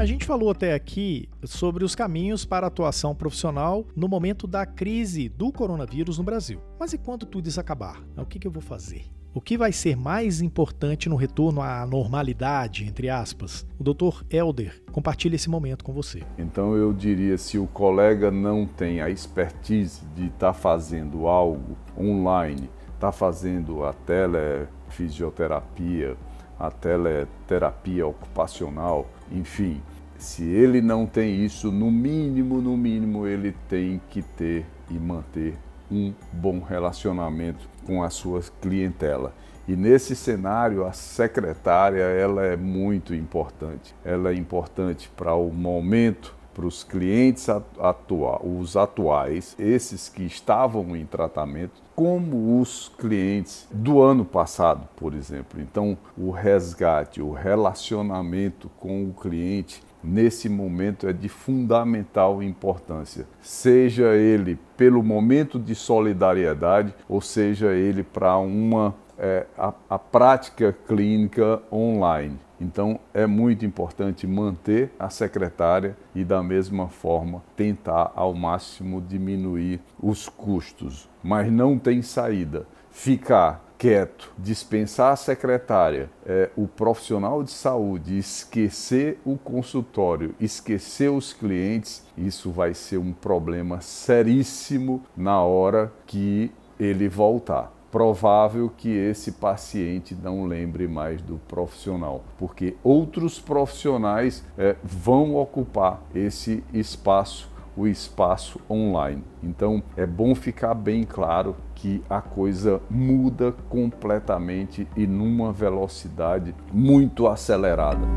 Gente 0.07 0.25
falou 0.25 0.49
até 0.49 0.73
aqui 0.73 1.29
sobre 1.43 1.83
os 1.83 1.93
caminhos 1.93 2.45
para 2.45 2.65
atuação 2.65 3.13
profissional 3.13 3.85
no 3.95 4.07
momento 4.07 4.47
da 4.47 4.65
crise 4.65 5.27
do 5.27 5.51
coronavírus 5.51 6.17
no 6.17 6.23
Brasil. 6.23 6.61
Mas 6.79 6.93
e 6.93 6.97
quando 6.97 7.25
tudo 7.25 7.49
isso 7.49 7.59
acabar? 7.59 8.01
O 8.15 8.25
que, 8.25 8.47
eu 8.47 8.51
vou 8.51 8.61
fazer? 8.61 9.03
O 9.33 9.41
que 9.41 9.57
vai 9.57 9.73
ser 9.73 9.97
mais 9.97 10.39
importante 10.41 11.09
no 11.09 11.17
retorno 11.17 11.61
à 11.61 11.85
normalidade, 11.85 12.85
entre 12.85 13.09
aspas? 13.09 13.67
O 13.77 13.83
Dr. 13.83 14.23
Elder 14.29 14.81
compartilha 14.91 15.35
esse 15.35 15.49
momento 15.49 15.83
com 15.83 15.91
você. 15.91 16.23
Então 16.37 16.73
eu 16.75 16.93
diria 16.93 17.37
se 17.37 17.59
o 17.59 17.67
colega 17.67 18.31
não 18.31 18.65
tem 18.65 19.01
a 19.01 19.09
expertise 19.09 20.05
de 20.15 20.27
estar 20.27 20.53
tá 20.53 20.57
fazendo 20.59 21.27
algo 21.27 21.75
online, 21.99 22.69
está 22.95 23.11
fazendo 23.11 23.83
a 23.83 23.91
telefisioterapia, 23.93 26.15
a 26.57 26.71
teleterapia 26.71 28.07
ocupacional, 28.07 29.05
enfim, 29.31 29.79
se 30.17 30.43
ele 30.43 30.81
não 30.81 31.05
tem 31.05 31.45
isso, 31.45 31.71
no 31.71 31.91
mínimo, 31.91 32.61
no 32.61 32.75
mínimo, 32.75 33.27
ele 33.27 33.55
tem 33.69 34.01
que 34.09 34.21
ter 34.21 34.65
e 34.89 34.95
manter 34.95 35.55
um 35.91 36.13
bom 36.31 36.59
relacionamento 36.59 37.67
com 37.85 38.03
a 38.03 38.09
sua 38.09 38.41
clientela. 38.61 39.33
E 39.67 39.75
nesse 39.75 40.15
cenário, 40.15 40.85
a 40.85 40.93
secretária 40.93 42.03
ela 42.03 42.45
é 42.45 42.55
muito 42.55 43.13
importante. 43.13 43.93
Ela 44.03 44.31
é 44.31 44.33
importante 44.33 45.09
para 45.15 45.33
o 45.33 45.51
momento, 45.51 46.33
para 46.53 46.65
os 46.65 46.83
clientes 46.83 47.47
atuais, 47.49 48.41
os 48.43 48.77
atuais, 48.77 49.55
esses 49.59 50.09
que 50.09 50.23
estavam 50.23 50.95
em 50.95 51.05
tratamento, 51.05 51.81
como 51.93 52.59
os 52.59 52.89
clientes 52.97 53.67
do 53.71 54.01
ano 54.01 54.23
passado, 54.23 54.87
por 54.95 55.13
exemplo. 55.13 55.59
Então, 55.61 55.97
o 56.17 56.31
resgate, 56.31 57.21
o 57.21 57.31
relacionamento 57.31 58.71
com 58.79 59.03
o 59.03 59.13
cliente 59.13 59.81
nesse 60.07 60.47
momento 60.47 61.07
é 61.07 61.13
de 61.13 61.27
fundamental 61.27 62.41
importância, 62.41 63.27
seja 63.41 64.15
ele 64.15 64.57
pelo 64.77 65.03
momento 65.03 65.59
de 65.59 65.75
solidariedade 65.75 66.93
ou 67.09 67.19
seja 67.19 67.73
ele 67.73 68.03
para 68.03 68.37
uma 68.37 68.95
é, 69.17 69.45
a, 69.57 69.73
a 69.89 69.99
prática 69.99 70.75
clínica 70.87 71.61
online. 71.71 72.37
Então 72.59 72.99
é 73.13 73.27
muito 73.27 73.65
importante 73.65 74.25
manter 74.25 74.91
a 74.97 75.09
secretária 75.09 75.95
e, 76.15 76.23
da 76.23 76.41
mesma 76.41 76.87
forma, 76.87 77.43
tentar 77.55 78.11
ao 78.15 78.33
máximo 78.33 79.01
diminuir 79.01 79.79
os 80.01 80.27
custos. 80.27 81.07
Mas 81.23 81.51
não 81.51 81.77
tem 81.77 82.01
saída. 82.01 82.65
Ficar 82.89 83.63
quieto, 83.77 84.31
dispensar 84.37 85.13
a 85.13 85.15
secretária, 85.15 86.09
é, 86.25 86.49
o 86.55 86.67
profissional 86.67 87.43
de 87.43 87.51
saúde, 87.51 88.17
esquecer 88.17 89.19
o 89.23 89.37
consultório, 89.37 90.33
esquecer 90.39 91.09
os 91.09 91.31
clientes, 91.31 92.03
isso 92.17 92.51
vai 92.51 92.73
ser 92.73 92.97
um 92.97 93.13
problema 93.13 93.79
seríssimo 93.79 95.03
na 95.15 95.41
hora 95.41 95.91
que 96.05 96.51
ele 96.79 97.07
voltar. 97.07 97.71
Provável 97.91 98.69
que 98.75 98.89
esse 98.89 99.31
paciente 99.31 100.13
não 100.13 100.45
lembre 100.45 100.87
mais 100.87 101.21
do 101.21 101.37
profissional, 101.47 102.23
porque 102.37 102.75
outros 102.83 103.39
profissionais 103.39 104.43
é, 104.57 104.75
vão 104.83 105.35
ocupar 105.35 106.01
esse 106.13 106.63
espaço, 106.73 107.49
o 107.77 107.87
espaço 107.87 108.59
online. 108.69 109.23
Então 109.43 109.83
é 109.95 110.05
bom 110.05 110.33
ficar 110.33 110.73
bem 110.73 111.03
claro 111.03 111.55
que 111.75 112.01
a 112.09 112.19
coisa 112.19 112.81
muda 112.89 113.51
completamente 113.69 114.87
e 114.97 115.05
numa 115.05 115.53
velocidade 115.53 116.55
muito 116.73 117.27
acelerada. 117.27 118.07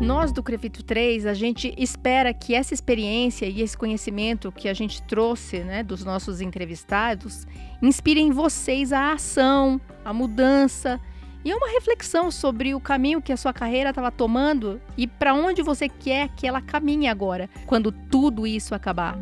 Nós 0.00 0.32
do 0.32 0.42
Crefito 0.42 0.84
3, 0.84 1.24
a 1.24 1.34
gente 1.34 1.74
espera 1.78 2.34
que 2.34 2.54
essa 2.54 2.74
experiência 2.74 3.46
e 3.46 3.62
esse 3.62 3.76
conhecimento 3.76 4.52
que 4.52 4.68
a 4.68 4.74
gente 4.74 5.02
trouxe 5.02 5.60
né, 5.60 5.82
dos 5.82 6.04
nossos 6.04 6.40
entrevistados 6.40 7.46
inspirem 7.80 8.30
vocês 8.30 8.92
a 8.92 9.12
ação, 9.12 9.80
a 10.04 10.12
mudança 10.12 11.00
e 11.44 11.52
uma 11.52 11.68
reflexão 11.68 12.30
sobre 12.30 12.74
o 12.74 12.80
caminho 12.80 13.20
que 13.20 13.32
a 13.32 13.36
sua 13.36 13.52
carreira 13.52 13.90
estava 13.90 14.10
tomando 14.10 14.80
e 14.96 15.06
para 15.06 15.34
onde 15.34 15.62
você 15.62 15.88
quer 15.88 16.28
que 16.30 16.46
ela 16.46 16.60
caminhe 16.60 17.08
agora, 17.08 17.48
quando 17.66 17.92
tudo 17.92 18.46
isso 18.46 18.74
acabar. 18.74 19.18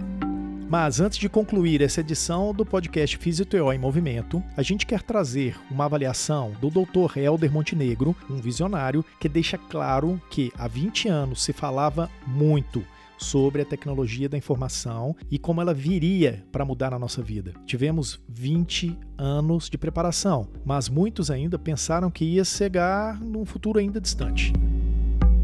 Mas 0.72 1.00
antes 1.00 1.18
de 1.18 1.28
concluir 1.28 1.82
essa 1.82 2.00
edição 2.00 2.54
do 2.54 2.64
podcast 2.64 3.18
Físio 3.18 3.46
em 3.74 3.78
Movimento, 3.78 4.42
a 4.56 4.62
gente 4.62 4.86
quer 4.86 5.02
trazer 5.02 5.54
uma 5.70 5.84
avaliação 5.84 6.52
do 6.62 6.70
Dr. 6.70 7.18
Helder 7.18 7.52
Montenegro, 7.52 8.16
um 8.30 8.36
visionário 8.36 9.04
que 9.20 9.28
deixa 9.28 9.58
claro 9.58 10.18
que 10.30 10.50
há 10.56 10.66
20 10.66 11.08
anos 11.08 11.42
se 11.42 11.52
falava 11.52 12.08
muito 12.26 12.82
sobre 13.22 13.62
a 13.62 13.64
tecnologia 13.64 14.28
da 14.28 14.36
informação 14.36 15.16
e 15.30 15.38
como 15.38 15.60
ela 15.60 15.72
viria 15.72 16.44
para 16.52 16.64
mudar 16.64 16.90
na 16.90 16.98
nossa 16.98 17.22
vida. 17.22 17.54
Tivemos 17.64 18.20
20 18.28 18.98
anos 19.16 19.70
de 19.70 19.78
preparação, 19.78 20.48
mas 20.64 20.88
muitos 20.88 21.30
ainda 21.30 21.58
pensaram 21.58 22.10
que 22.10 22.24
ia 22.24 22.44
chegar 22.44 23.20
num 23.20 23.44
futuro 23.44 23.78
ainda 23.78 24.00
distante. 24.00 24.52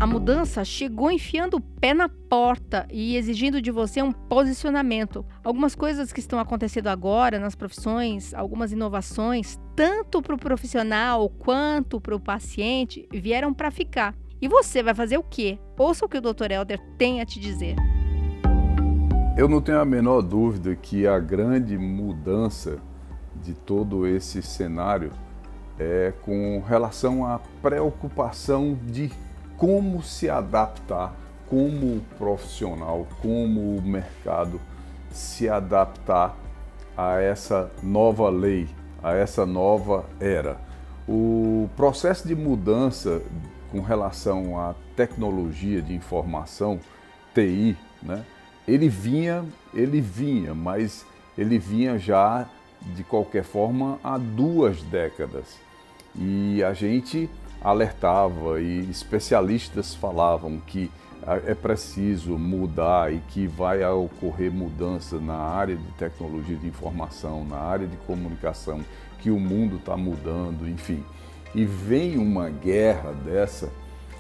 A 0.01 0.07
mudança 0.07 0.65
chegou 0.65 1.11
enfiando 1.11 1.57
o 1.57 1.61
pé 1.61 1.93
na 1.93 2.09
porta 2.09 2.87
e 2.89 3.17
exigindo 3.17 3.61
de 3.61 3.73
você 3.73 4.01
um 4.01 4.13
posicionamento. 4.13 5.27
Algumas 5.43 5.75
coisas 5.75 6.13
que 6.13 6.21
estão 6.21 6.39
acontecendo 6.39 6.87
agora 6.87 7.41
nas 7.41 7.57
profissões, 7.57 8.33
algumas 8.33 8.71
inovações, 8.71 9.59
tanto 9.75 10.23
para 10.23 10.37
o 10.37 10.39
profissional 10.39 11.29
quanto 11.29 12.01
para 12.01 12.15
o 12.15 12.21
paciente, 12.21 13.09
vieram 13.13 13.53
para 13.53 13.73
ficar. 13.73 14.15
E 14.41 14.47
você 14.47 14.85
vai 14.85 14.95
fazer 14.95 15.19
o 15.19 15.23
quê? 15.23 15.59
Ouça 15.77 16.05
o 16.05 16.09
que 16.09 16.17
o 16.17 16.21
Dr. 16.21 16.53
Helder 16.53 16.81
tem 16.97 17.21
a 17.21 17.27
te 17.27 17.41
dizer. 17.41 17.75
Eu 19.37 19.49
não 19.49 19.61
tenho 19.61 19.81
a 19.81 19.85
menor 19.85 20.23
dúvida 20.23 20.77
que 20.77 21.09
a 21.09 21.19
grande 21.19 21.77
mudança 21.77 22.79
de 23.43 23.53
todo 23.53 24.07
esse 24.07 24.41
cenário 24.41 25.11
é 25.77 26.13
com 26.23 26.63
relação 26.65 27.27
à 27.27 27.41
preocupação 27.61 28.79
de 28.87 29.11
como 29.57 30.03
se 30.05 30.31
adaptar, 30.31 31.17
como 31.49 32.01
profissional, 32.17 33.09
como 33.21 33.77
o 33.77 33.83
mercado 33.83 34.61
se 35.11 35.49
adaptar 35.49 36.37
a 36.97 37.21
essa 37.21 37.73
nova 37.83 38.29
lei, 38.29 38.69
a 39.03 39.15
essa 39.15 39.45
nova 39.45 40.05
era. 40.21 40.61
O 41.09 41.69
processo 41.77 42.29
de 42.29 42.37
mudança 42.37 43.21
com 43.71 43.81
relação 43.81 44.59
à 44.59 44.75
tecnologia 44.97 45.83
de 45.83 45.95
informação, 45.95 46.81
TI, 47.35 47.77
né? 48.03 48.25
Ele 48.67 48.89
vinha, 48.89 49.45
ele 49.73 50.01
vinha, 50.01 50.55
mas 50.55 51.07
ele 51.37 51.59
vinha 51.59 51.99
já 51.99 52.47
de 52.95 53.03
qualquer 53.03 53.45
forma 53.45 53.99
há 54.05 54.19
duas 54.19 54.83
décadas. 54.83 55.59
E 56.15 56.63
a 56.63 56.73
gente 56.75 57.31
alertava 57.63 58.61
e 58.61 58.89
especialistas 58.91 59.95
falavam 59.95 60.61
que 60.67 60.91
é 61.47 61.55
preciso 61.55 62.39
mudar 62.39 63.13
e 63.13 63.19
que 63.29 63.47
vai 63.47 63.85
ocorrer 63.85 64.53
mudança 64.53 65.19
na 65.19 65.35
área 65.35 65.77
de 65.77 65.93
tecnologia 65.93 66.57
de 66.57 66.67
informação, 66.67 67.45
na 67.45 67.59
área 67.59 67.87
de 67.87 67.97
comunicação, 67.99 68.81
que 69.19 69.31
o 69.31 69.39
mundo 69.39 69.77
está 69.77 69.97
mudando, 69.97 70.69
enfim. 70.69 71.05
E 71.59 71.65
vem 71.65 72.17
uma 72.17 72.49
guerra 72.49 73.13
dessa 73.13 73.69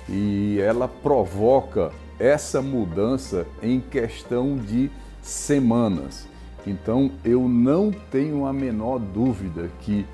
e 0.08 0.58
ela 0.60 0.88
provoca 0.88 1.92
essa 2.18 2.60
mudança 2.60 3.46
em 3.62 3.78
questão 3.78 4.56
de 4.56 4.90
semanas. 5.22 6.26
Então 6.66 7.12
eu 7.24 7.48
não 7.48 7.92
tenho 7.92 8.44
a 8.44 8.52
menor 8.52 8.98
dúvida 8.98 9.70
que 9.82 10.04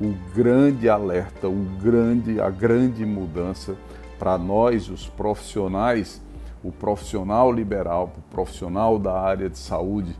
o 0.00 0.12
grande 0.34 0.88
alerta, 0.88 1.48
o 1.48 1.64
grande, 1.80 2.40
a 2.40 2.50
grande 2.50 3.06
mudança 3.06 3.76
para 4.18 4.36
nós, 4.36 4.88
os 4.88 5.06
profissionais, 5.06 6.20
o 6.64 6.72
profissional 6.72 7.52
liberal, 7.52 8.12
o 8.18 8.34
profissional 8.34 8.98
da 8.98 9.20
área 9.20 9.48
de 9.48 9.56
saúde, 9.56 10.16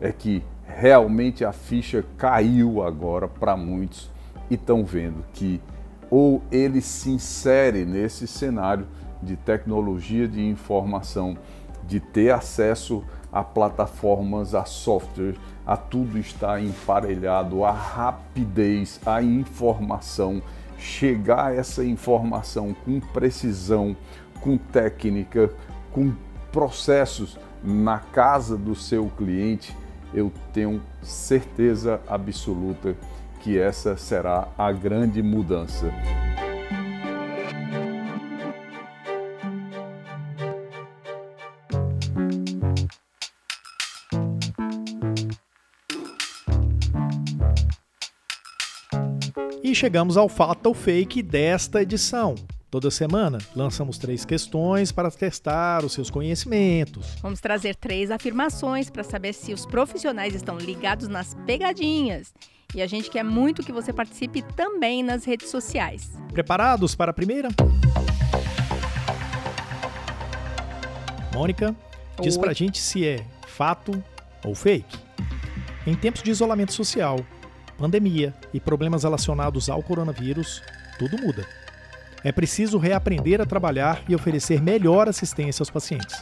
é 0.00 0.10
que 0.10 0.42
realmente 0.66 1.44
a 1.44 1.52
ficha 1.52 2.02
caiu 2.16 2.82
agora 2.82 3.28
para 3.28 3.54
muitos 3.54 4.10
e 4.48 4.54
estão 4.54 4.82
vendo 4.82 5.22
que 5.34 5.60
ou 6.10 6.42
ele 6.50 6.80
se 6.80 7.10
insere 7.10 7.84
nesse 7.84 8.26
cenário 8.26 8.86
de 9.22 9.36
tecnologia 9.36 10.28
de 10.28 10.46
informação, 10.46 11.36
de 11.86 12.00
ter 12.00 12.30
acesso 12.30 13.04
a 13.32 13.42
plataformas, 13.42 14.54
a 14.54 14.64
software, 14.64 15.34
a 15.66 15.76
tudo 15.76 16.18
está 16.18 16.60
emparelhado, 16.60 17.64
a 17.64 17.72
rapidez, 17.72 19.00
a 19.04 19.22
informação, 19.22 20.42
chegar 20.78 21.46
a 21.46 21.54
essa 21.54 21.84
informação 21.84 22.74
com 22.84 23.00
precisão, 23.00 23.96
com 24.40 24.56
técnica, 24.56 25.50
com 25.92 26.12
processos 26.52 27.38
na 27.62 27.98
casa 27.98 28.56
do 28.56 28.74
seu 28.74 29.10
cliente, 29.16 29.76
eu 30.14 30.32
tenho 30.52 30.80
certeza 31.02 32.00
absoluta 32.08 32.96
que 33.46 33.56
essa 33.56 33.96
será 33.96 34.48
a 34.58 34.72
grande 34.72 35.22
mudança. 35.22 35.86
chegamos 49.76 50.16
ao 50.16 50.26
fato 50.26 50.68
ou 50.68 50.74
fake 50.74 51.22
desta 51.22 51.82
edição. 51.82 52.34
Toda 52.70 52.90
semana 52.90 53.36
lançamos 53.54 53.98
três 53.98 54.24
questões 54.24 54.90
para 54.90 55.10
testar 55.10 55.84
os 55.84 55.92
seus 55.92 56.10
conhecimentos. 56.10 57.14
Vamos 57.20 57.40
trazer 57.40 57.76
três 57.76 58.10
afirmações 58.10 58.88
para 58.88 59.04
saber 59.04 59.34
se 59.34 59.52
os 59.52 59.66
profissionais 59.66 60.34
estão 60.34 60.56
ligados 60.56 61.08
nas 61.08 61.34
pegadinhas. 61.46 62.32
E 62.74 62.82
a 62.82 62.86
gente 62.86 63.10
quer 63.10 63.22
muito 63.22 63.62
que 63.62 63.72
você 63.72 63.92
participe 63.92 64.42
também 64.42 65.02
nas 65.02 65.24
redes 65.24 65.50
sociais. 65.50 66.12
Preparados 66.32 66.94
para 66.94 67.10
a 67.10 67.14
primeira? 67.14 67.48
Mônica, 71.32 71.74
diz 72.20 72.36
Oi. 72.36 72.42
pra 72.42 72.52
gente 72.52 72.78
se 72.78 73.06
é 73.06 73.24
fato 73.46 74.02
ou 74.44 74.54
fake. 74.54 74.98
Em 75.86 75.94
tempos 75.94 76.22
de 76.22 76.30
isolamento 76.30 76.72
social, 76.72 77.20
pandemia 77.78 78.34
e 78.52 78.58
problemas 78.58 79.04
relacionados 79.04 79.68
ao 79.70 79.82
coronavírus, 79.82 80.62
tudo 80.98 81.16
muda. 81.20 81.46
É 82.24 82.32
preciso 82.32 82.78
reaprender 82.78 83.40
a 83.40 83.46
trabalhar 83.46 84.02
e 84.08 84.14
oferecer 84.14 84.60
melhor 84.60 85.08
assistência 85.08 85.62
aos 85.62 85.70
pacientes. 85.70 86.20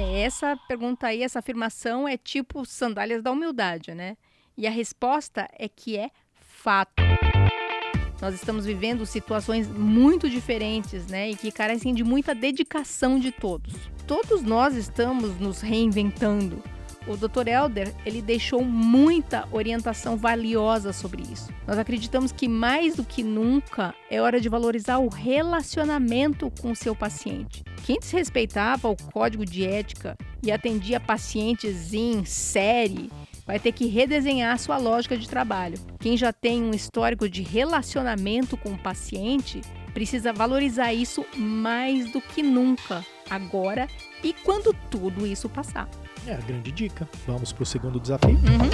Essa 0.00 0.56
pergunta 0.68 1.06
aí, 1.06 1.22
essa 1.22 1.38
afirmação 1.38 2.06
é 2.06 2.16
tipo 2.16 2.64
sandálias 2.64 3.22
da 3.22 3.30
humildade, 3.30 3.94
né? 3.94 4.16
E 4.56 4.66
a 4.66 4.70
resposta 4.70 5.48
é 5.52 5.68
que 5.68 5.96
é 5.96 6.10
fato. 6.40 7.02
Nós 8.20 8.34
estamos 8.34 8.66
vivendo 8.66 9.06
situações 9.06 9.68
muito 9.68 10.28
diferentes, 10.28 11.06
né? 11.06 11.30
E 11.30 11.36
que 11.36 11.52
carecem 11.52 11.94
de 11.94 12.02
muita 12.02 12.34
dedicação 12.34 13.18
de 13.18 13.30
todos. 13.30 13.72
Todos 14.06 14.42
nós 14.42 14.74
estamos 14.74 15.38
nos 15.38 15.60
reinventando. 15.60 16.62
O 17.08 17.16
Dr. 17.16 17.48
Elder, 17.48 17.94
ele 18.04 18.20
deixou 18.20 18.62
muita 18.62 19.48
orientação 19.50 20.14
valiosa 20.14 20.92
sobre 20.92 21.22
isso. 21.22 21.50
Nós 21.66 21.78
acreditamos 21.78 22.32
que 22.32 22.46
mais 22.46 22.96
do 22.96 23.04
que 23.04 23.22
nunca 23.22 23.94
é 24.10 24.20
hora 24.20 24.38
de 24.38 24.48
valorizar 24.48 24.98
o 24.98 25.08
relacionamento 25.08 26.52
com 26.60 26.70
o 26.70 26.76
seu 26.76 26.94
paciente. 26.94 27.64
Quem 27.86 27.98
desrespeitava 27.98 28.88
o 28.88 28.96
código 29.10 29.46
de 29.46 29.64
ética 29.64 30.18
e 30.42 30.52
atendia 30.52 31.00
pacientes 31.00 31.94
em 31.94 32.26
série 32.26 33.10
vai 33.46 33.58
ter 33.58 33.72
que 33.72 33.86
redesenhar 33.86 34.58
sua 34.58 34.76
lógica 34.76 35.16
de 35.16 35.26
trabalho. 35.26 35.78
Quem 35.98 36.14
já 36.14 36.30
tem 36.30 36.62
um 36.62 36.72
histórico 36.72 37.26
de 37.26 37.42
relacionamento 37.42 38.58
com 38.58 38.72
o 38.72 38.78
paciente 38.78 39.62
precisa 39.94 40.34
valorizar 40.34 40.92
isso 40.92 41.24
mais 41.34 42.12
do 42.12 42.20
que 42.20 42.42
nunca, 42.42 43.02
agora 43.30 43.88
e 44.22 44.34
quando 44.34 44.76
tudo 44.90 45.26
isso 45.26 45.48
passar. 45.48 45.88
É 46.28 46.34
a 46.34 46.36
grande 46.36 46.70
dica. 46.70 47.08
Vamos 47.26 47.52
para 47.54 47.62
o 47.62 47.66
segundo 47.66 47.98
desafio. 47.98 48.36
Uhum. 48.36 48.70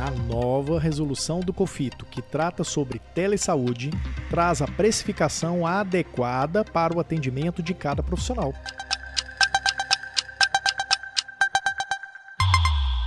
A 0.00 0.10
nova 0.32 0.78
resolução 0.78 1.40
do 1.40 1.52
COFITO, 1.52 2.06
que 2.06 2.22
trata 2.22 2.62
sobre 2.62 3.00
telesaúde, 3.16 3.90
traz 4.30 4.62
a 4.62 4.66
precificação 4.68 5.66
adequada 5.66 6.64
para 6.64 6.96
o 6.96 7.00
atendimento 7.00 7.60
de 7.60 7.74
cada 7.74 8.00
profissional. 8.00 8.54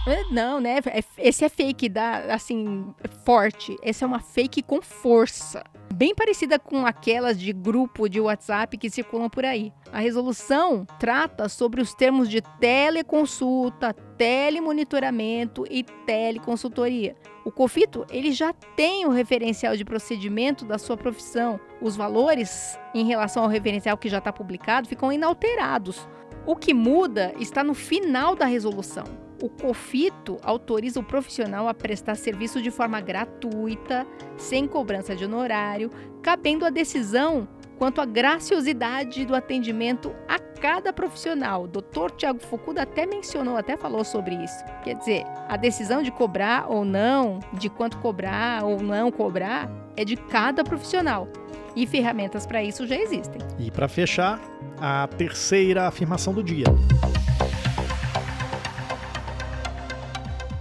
É, 0.06 0.24
Não, 0.34 0.60
né? 0.60 0.80
É- 0.86 1.04
Esse 1.18 1.46
é 1.46 1.50
fake 1.50 1.88
da, 1.88 2.34
assim, 2.34 2.94
forte. 3.24 3.74
Essa 3.82 4.04
é 4.04 4.08
uma 4.08 4.20
fake 4.20 4.62
com 4.62 4.82
força. 4.82 5.64
Bem 6.02 6.16
parecida 6.16 6.58
com 6.58 6.84
aquelas 6.84 7.40
de 7.40 7.54
grupo 7.54 8.10
de 8.10 8.20
WhatsApp 8.20 8.76
que 8.76 8.90
circulam 8.90 9.30
por 9.30 9.46
aí. 9.46 9.72
A 9.94 10.00
resolução 10.00 10.84
trata 10.98 11.48
sobre 11.48 11.80
os 11.80 11.94
termos 11.94 12.28
de 12.28 12.42
teleconsulta, 12.60 13.94
telemonitoramento 14.18 15.64
e 15.70 15.84
teleconsultoria. 15.84 17.16
O 17.46 17.52
COFITO, 17.52 18.04
ele 18.10 18.32
já 18.32 18.52
tem 18.52 19.06
o 19.06 19.12
referencial 19.12 19.78
de 19.78 19.86
procedimento 19.86 20.66
da 20.66 20.80
sua 20.80 20.98
profissão. 20.98 21.60
Os 21.80 21.96
valores 21.96 22.80
em 22.96 23.06
relação 23.06 23.44
ao 23.44 23.50
referencial 23.50 23.96
que 23.96 24.10
já 24.10 24.18
está 24.18 24.34
publicado 24.34 24.90
ficam 24.90 25.14
inalterados. 25.14 26.10
O 26.48 26.56
que 26.56 26.74
muda 26.74 27.32
está 27.38 27.64
no 27.64 27.76
final 27.76 28.36
da 28.36 28.48
resolução. 28.48 29.21
O 29.42 29.50
COFITO 29.50 30.38
autoriza 30.44 31.00
o 31.00 31.04
profissional 31.04 31.68
a 31.68 31.74
prestar 31.74 32.16
serviço 32.16 32.62
de 32.62 32.70
forma 32.70 33.02
gratuita, 33.02 34.06
sem 34.38 34.68
cobrança 34.68 35.16
de 35.16 35.26
honorário, 35.26 35.90
cabendo 36.22 36.64
a 36.64 36.70
decisão 36.70 37.48
quanto 37.78 38.00
à 38.00 38.06
graciosidade 38.06 39.26
do 39.26 39.34
atendimento 39.34 40.14
a 40.28 40.38
cada 40.38 40.94
profissional. 40.94 41.64
O 41.64 41.68
Dr. 41.68 42.12
Tiago 42.16 42.40
Fukuda 42.40 42.84
até 42.84 43.08
mencionou, 43.08 43.58
até 43.58 43.76
falou 43.76 44.04
sobre 44.04 44.36
isso. 44.36 44.64
Quer 44.84 44.94
dizer, 44.94 45.24
a 45.50 45.58
decisão 45.58 46.04
de 46.04 46.12
cobrar 46.12 46.70
ou 46.70 46.86
não, 46.86 47.40
de 47.54 47.68
quanto 47.68 47.98
cobrar 47.98 48.64
ou 48.64 48.80
não 48.80 49.12
cobrar, 49.12 49.68
é 49.98 50.06
de 50.06 50.16
cada 50.16 50.64
profissional. 50.64 51.28
E 51.76 51.88
ferramentas 51.88 52.46
para 52.46 52.62
isso 52.62 52.86
já 52.86 52.96
existem. 52.96 53.42
E 53.58 53.72
para 53.72 53.88
fechar, 53.88 54.40
a 54.80 55.08
terceira 55.08 55.88
afirmação 55.88 56.34
do 56.34 56.44
dia. 56.44 56.66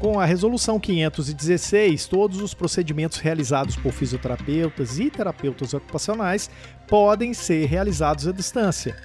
Com 0.00 0.18
a 0.18 0.24
resolução 0.24 0.80
516, 0.80 2.06
todos 2.06 2.40
os 2.40 2.54
procedimentos 2.54 3.18
realizados 3.18 3.76
por 3.76 3.92
fisioterapeutas 3.92 4.98
e 4.98 5.10
terapeutas 5.10 5.74
ocupacionais 5.74 6.50
podem 6.88 7.34
ser 7.34 7.66
realizados 7.66 8.26
à 8.26 8.32
distância. 8.32 8.96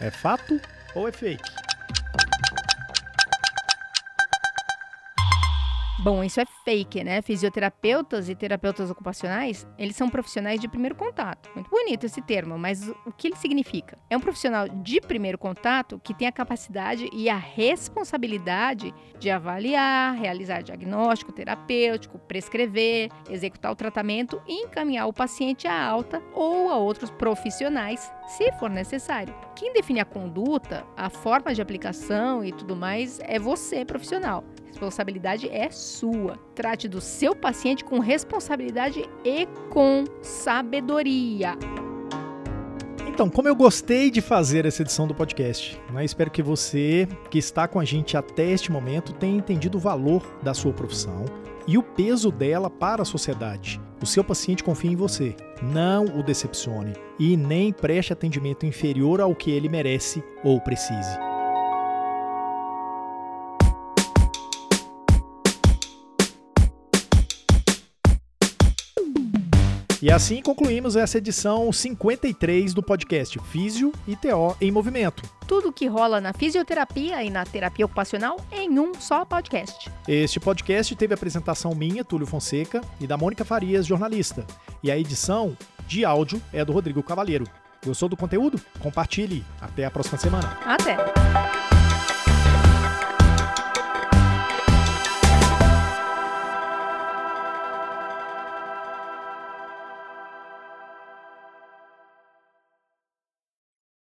É 0.00 0.10
fato 0.10 0.60
ou 0.92 1.06
é 1.06 1.12
fake? 1.12 1.59
Bom, 6.02 6.24
isso 6.24 6.40
é 6.40 6.46
fake, 6.64 7.04
né? 7.04 7.20
Fisioterapeutas 7.20 8.30
e 8.30 8.34
terapeutas 8.34 8.90
ocupacionais, 8.90 9.66
eles 9.76 9.94
são 9.94 10.08
profissionais 10.08 10.58
de 10.58 10.66
primeiro 10.66 10.94
contato. 10.94 11.50
Muito 11.54 11.68
bonito 11.68 12.06
esse 12.06 12.22
termo, 12.22 12.58
mas 12.58 12.88
o 13.04 13.12
que 13.12 13.28
ele 13.28 13.36
significa? 13.36 13.98
É 14.08 14.16
um 14.16 14.20
profissional 14.20 14.66
de 14.66 14.98
primeiro 14.98 15.36
contato 15.36 16.00
que 16.02 16.14
tem 16.14 16.26
a 16.26 16.32
capacidade 16.32 17.06
e 17.12 17.28
a 17.28 17.36
responsabilidade 17.36 18.94
de 19.18 19.28
avaliar, 19.30 20.14
realizar 20.14 20.62
diagnóstico 20.62 21.32
terapêutico, 21.32 22.18
prescrever, 22.18 23.10
executar 23.28 23.70
o 23.70 23.76
tratamento 23.76 24.40
e 24.48 24.64
encaminhar 24.64 25.06
o 25.06 25.12
paciente 25.12 25.68
à 25.68 25.84
alta 25.84 26.22
ou 26.32 26.70
a 26.70 26.78
outros 26.78 27.10
profissionais, 27.10 28.10
se 28.26 28.50
for 28.52 28.70
necessário. 28.70 29.34
Quem 29.54 29.74
define 29.74 30.00
a 30.00 30.06
conduta, 30.06 30.82
a 30.96 31.10
forma 31.10 31.52
de 31.52 31.60
aplicação 31.60 32.42
e 32.42 32.52
tudo 32.52 32.74
mais 32.74 33.20
é 33.20 33.38
você, 33.38 33.84
profissional. 33.84 34.42
Responsabilidade 34.70 35.48
é 35.48 35.68
sua. 35.68 36.38
Trate 36.54 36.88
do 36.88 37.00
seu 37.00 37.34
paciente 37.34 37.84
com 37.84 37.98
responsabilidade 37.98 39.04
e 39.24 39.46
com 39.68 40.04
sabedoria. 40.22 41.58
Então, 43.08 43.28
como 43.28 43.48
eu 43.48 43.54
gostei 43.54 44.10
de 44.10 44.20
fazer 44.20 44.64
essa 44.64 44.80
edição 44.80 45.06
do 45.06 45.14
podcast, 45.14 45.78
né? 45.92 46.04
espero 46.04 46.30
que 46.30 46.42
você 46.42 47.06
que 47.28 47.38
está 47.38 47.68
com 47.68 47.78
a 47.78 47.84
gente 47.84 48.16
até 48.16 48.50
este 48.50 48.72
momento 48.72 49.12
tenha 49.12 49.36
entendido 49.36 49.76
o 49.76 49.80
valor 49.80 50.24
da 50.42 50.54
sua 50.54 50.72
profissão 50.72 51.26
e 51.66 51.76
o 51.76 51.82
peso 51.82 52.30
dela 52.30 52.70
para 52.70 53.02
a 53.02 53.04
sociedade. 53.04 53.80
O 54.00 54.06
seu 54.06 54.24
paciente 54.24 54.64
confia 54.64 54.92
em 54.92 54.96
você. 54.96 55.36
Não 55.60 56.04
o 56.04 56.22
decepcione 56.22 56.94
e 57.18 57.36
nem 57.36 57.72
preste 57.72 58.12
atendimento 58.12 58.64
inferior 58.64 59.20
ao 59.20 59.34
que 59.34 59.50
ele 59.50 59.68
merece 59.68 60.24
ou 60.42 60.58
precise. 60.60 61.29
E 70.02 70.10
assim 70.10 70.40
concluímos 70.40 70.96
essa 70.96 71.18
edição 71.18 71.70
53 71.70 72.72
do 72.72 72.82
podcast 72.82 73.38
Físio 73.50 73.92
e 74.08 74.16
TO 74.16 74.56
em 74.58 74.70
Movimento. 74.70 75.22
Tudo 75.46 75.68
o 75.68 75.72
que 75.72 75.86
rola 75.86 76.20
na 76.20 76.32
fisioterapia 76.32 77.22
e 77.22 77.28
na 77.28 77.44
terapia 77.44 77.84
ocupacional 77.84 78.38
em 78.50 78.78
um 78.78 78.94
só 78.94 79.26
podcast. 79.26 79.90
Este 80.08 80.40
podcast 80.40 80.96
teve 80.96 81.12
a 81.12 81.16
apresentação 81.16 81.74
minha, 81.74 82.02
Túlio 82.02 82.26
Fonseca, 82.26 82.80
e 82.98 83.06
da 83.06 83.18
Mônica 83.18 83.44
Farias, 83.44 83.86
jornalista. 83.86 84.46
E 84.82 84.90
a 84.90 84.98
edição 84.98 85.56
de 85.86 86.02
áudio 86.04 86.40
é 86.52 86.64
do 86.64 86.72
Rodrigo 86.72 87.02
Cavalheiro. 87.02 87.44
Gostou 87.84 88.08
do 88.08 88.16
conteúdo? 88.16 88.60
Compartilhe. 88.78 89.44
Até 89.60 89.84
a 89.84 89.90
próxima 89.90 90.18
semana. 90.18 90.58
Até! 90.64 91.69